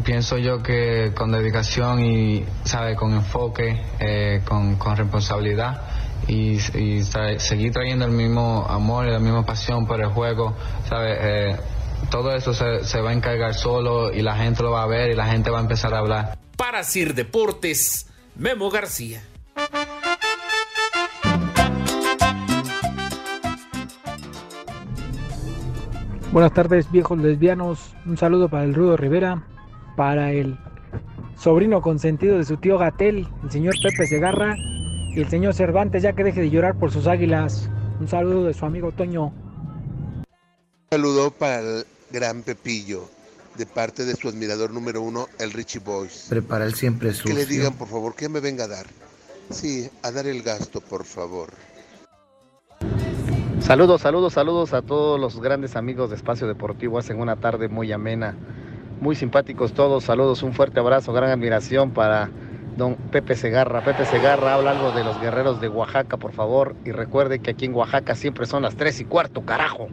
[0.03, 2.97] pienso yo que con dedicación y, ¿sabes?
[2.97, 5.81] Con enfoque, eh, con, con responsabilidad
[6.27, 10.55] y, seguir trayendo el mismo amor y la misma pasión por el juego,
[10.87, 11.17] ¿sabes?
[11.21, 11.55] Eh,
[12.09, 15.11] todo eso se, se va a encargar solo y la gente lo va a ver
[15.11, 16.37] y la gente va a empezar a hablar.
[16.57, 19.23] Para Sir Deportes, Memo García.
[26.31, 27.93] Buenas tardes, viejos lesbianos.
[28.05, 29.45] Un saludo para el Rudo Rivera,
[29.97, 30.57] para el
[31.37, 36.13] sobrino consentido de su tío Gatel, el señor Pepe Segarra, y el señor Cervantes, ya
[36.13, 37.69] que deje de llorar por sus águilas.
[37.99, 39.33] Un saludo de su amigo Toño.
[40.89, 43.09] saludo para el gran Pepillo,
[43.57, 46.27] de parte de su admirador número uno, el Richie Boys.
[46.29, 47.35] Prepara el siempre Que sucio.
[47.35, 48.85] le digan, por favor, que me venga a dar.
[49.49, 51.49] Sí, a dar el gasto, por favor.
[53.61, 56.97] Saludos, saludos, saludos a todos los grandes amigos de Espacio Deportivo.
[56.97, 58.35] Hacen una tarde muy amena,
[58.99, 60.03] muy simpáticos todos.
[60.03, 62.29] Saludos, un fuerte abrazo, gran admiración para
[62.75, 63.83] don Pepe Segarra.
[63.83, 66.75] Pepe Segarra habla algo de los guerreros de Oaxaca, por favor.
[66.83, 69.87] Y recuerde que aquí en Oaxaca siempre son las tres y cuarto, carajo.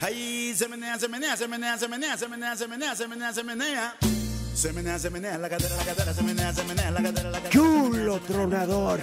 [0.00, 3.32] Ahí se menea, se menea, se menea, se menea, se menea, se menea, se menea,
[3.32, 4.17] se menea.
[4.58, 7.38] Se menea, se menea, la cadera, la cadera, se menea, se menea, la cadera, la
[7.38, 7.50] cadera.
[7.50, 8.98] Chulo tronador.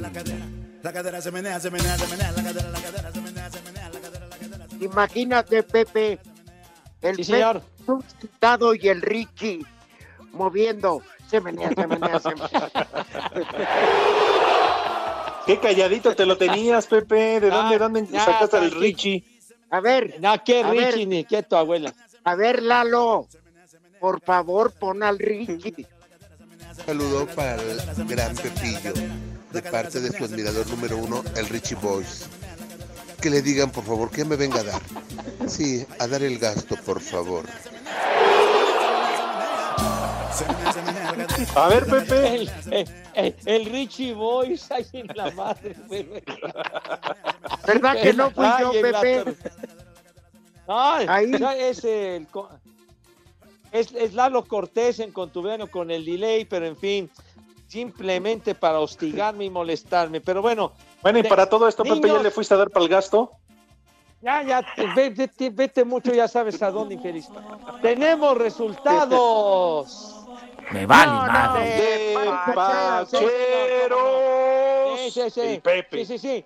[0.00, 0.46] La cadera,
[0.82, 3.60] la cadera se menea, se menea, se menea, la cadera, la cadera, se menea, se
[3.60, 4.66] menea, la cadera, la cadera.
[4.80, 6.18] Imagínate, Pepe.
[7.02, 7.60] El Sí, señor.
[8.18, 9.60] Sentado y el Richie
[10.32, 11.02] moviendo.
[11.28, 12.70] Se menea, se menea, se menea.
[15.44, 17.40] Qué calladito te lo tenías, Pepe.
[17.40, 18.70] ¿De dónde, dónde ya, sacaste al.
[18.70, 19.22] Richie?
[19.68, 20.16] A ver.
[20.18, 21.92] No, qué Richie, ni qué tu abuela.
[22.24, 23.28] A ver, Lalo.
[24.00, 25.86] Por favor, pon al Richie.
[26.84, 28.92] Saludo para el gran Pepillo,
[29.52, 32.26] de parte de su admirador número uno, el Richie Boys.
[33.20, 34.80] Que le digan, por favor, que me venga a dar.
[35.48, 37.44] Sí, a dar el gasto, por favor.
[41.54, 42.34] A ver, Pepe.
[42.34, 45.74] El, el- el- el Richie Boys, ay, en la madre.
[47.66, 49.24] ¿Verdad que no fui yo, Pepe?
[50.68, 51.26] Ay, Ahí.
[51.30, 52.26] no, es el.
[53.78, 57.10] Es, es Lalo Cortés en contubernio con el delay, pero en fin,
[57.66, 60.20] simplemente para hostigarme y molestarme.
[60.20, 60.72] Pero bueno.
[61.02, 63.30] Bueno, y de- para todo esto, Pepe, ¿ya le fuiste a dar para el gasto?
[64.22, 67.28] Ya, ya, te- ve- vete, vete mucho, ya sabes a dónde, infeliz.
[67.82, 70.14] Tenemos resultados.
[70.72, 71.70] Me vale No, no, madre.
[71.70, 72.14] de
[73.86, 75.00] Pacheros.
[75.00, 75.40] Sí, sí, sí.
[75.40, 75.98] El Pepe.
[76.04, 76.44] Sí, sí, sí.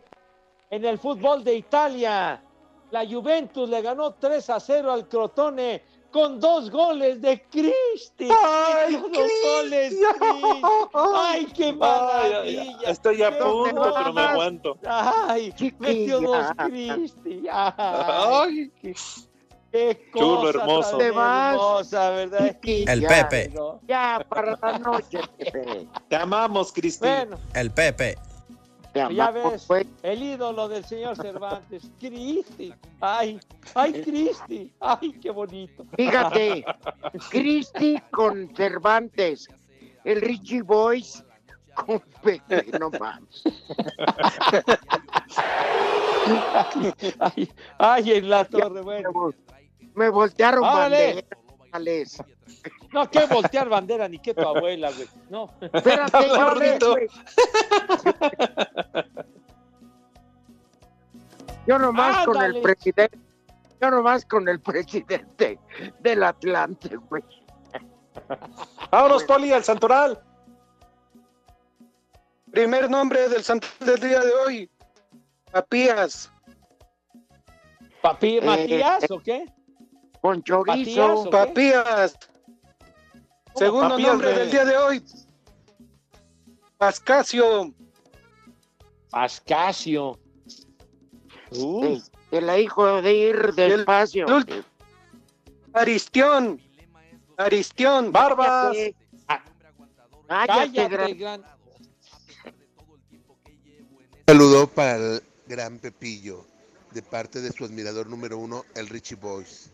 [0.70, 2.42] En el fútbol de Italia,
[2.90, 8.28] la Juventus le ganó 3 a 0 al Crotone con dos goles de Cristi.
[8.30, 9.94] ¡Ay, Dos goles.
[10.94, 12.40] ¡Ay, qué maravilla!
[12.42, 14.78] ay, ay, estoy a ¿Dónde punto, pero me aguanto.
[14.84, 15.54] ¡Ay!
[15.78, 17.42] Metió dos Cristi.
[17.50, 18.70] ¡Ay!
[18.80, 18.94] qué,
[19.72, 20.98] qué Chulo, cosa hermoso.
[20.98, 22.56] tan hermosa, ¿verdad?
[22.64, 23.52] El Ya, Pepe.
[23.86, 25.86] Ya, para la noche, Pepe.
[26.08, 27.06] Te amamos, Cristi.
[27.06, 28.18] Bueno, El Pepe.
[28.92, 29.86] Te ya ves, pues.
[30.02, 32.74] el ídolo del señor Cervantes, Cristi.
[33.00, 33.38] ¡Ay!
[33.74, 34.72] ¡Ay, Cristi!
[34.80, 35.84] ¡Ay, qué bonito!
[35.96, 36.64] Fíjate,
[37.30, 39.48] Cristi con Cervantes,
[40.04, 41.24] el Richie Boys
[41.74, 43.42] con Pepe, no mames.
[47.20, 49.10] ay, ay, en la torre, bueno.
[49.94, 51.14] Me voltearon ¡Órale!
[51.14, 51.39] banderas.
[52.92, 55.08] No, que voltear bandera, ni que tu abuela, güey.
[55.28, 55.48] No.
[55.60, 56.28] Espérate,
[61.66, 63.16] yo nomás con el presidente,
[63.80, 65.60] yo nomás con el presidente
[66.00, 67.22] del Atlante, güey.
[68.90, 70.20] Vámonos, Poli, al Santoral.
[72.50, 74.70] Primer nombre del santo del día de hoy.
[75.52, 76.32] Papías.
[78.02, 79.46] ¿Papi Eh, Matías eh, o qué?
[80.20, 81.30] Con ¿Patías chorizo.
[81.30, 82.18] Papías.
[83.56, 85.02] Segundo papías nombre de- del día de hoy.
[86.76, 87.72] Pascasio.
[89.10, 90.18] Pascasio.
[91.52, 94.26] Sí, de la hijo de ir despacio.
[94.26, 94.64] el ult-
[95.72, 96.60] Aristión.
[97.36, 98.12] Aristión.
[98.12, 98.76] Barbas.
[100.28, 101.40] Cállate, Cállate, gran- gran.
[101.40, 101.46] Un
[104.26, 106.46] saludo para el gran Pepillo,
[106.92, 109.72] de parte de su admirador número uno, el Richie Boys.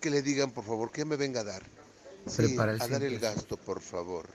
[0.00, 1.62] Que le digan, por favor, que me venga a dar.
[2.26, 4.28] Sí, Prepara el a dar el gasto, por favor.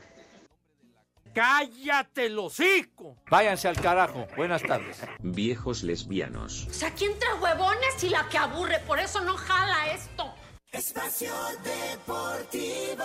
[1.34, 3.18] ¡Cállate hocico!
[3.30, 4.26] Váyanse al carajo.
[4.38, 4.98] Buenas tardes.
[5.20, 6.68] Viejos lesbianos.
[6.70, 10.34] O sea, aquí entra huevones y la que aburre, por eso no jala esto.
[10.72, 13.04] Espacio Deportivo.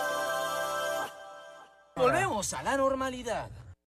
[1.95, 3.49] Volvemos a la normalidad.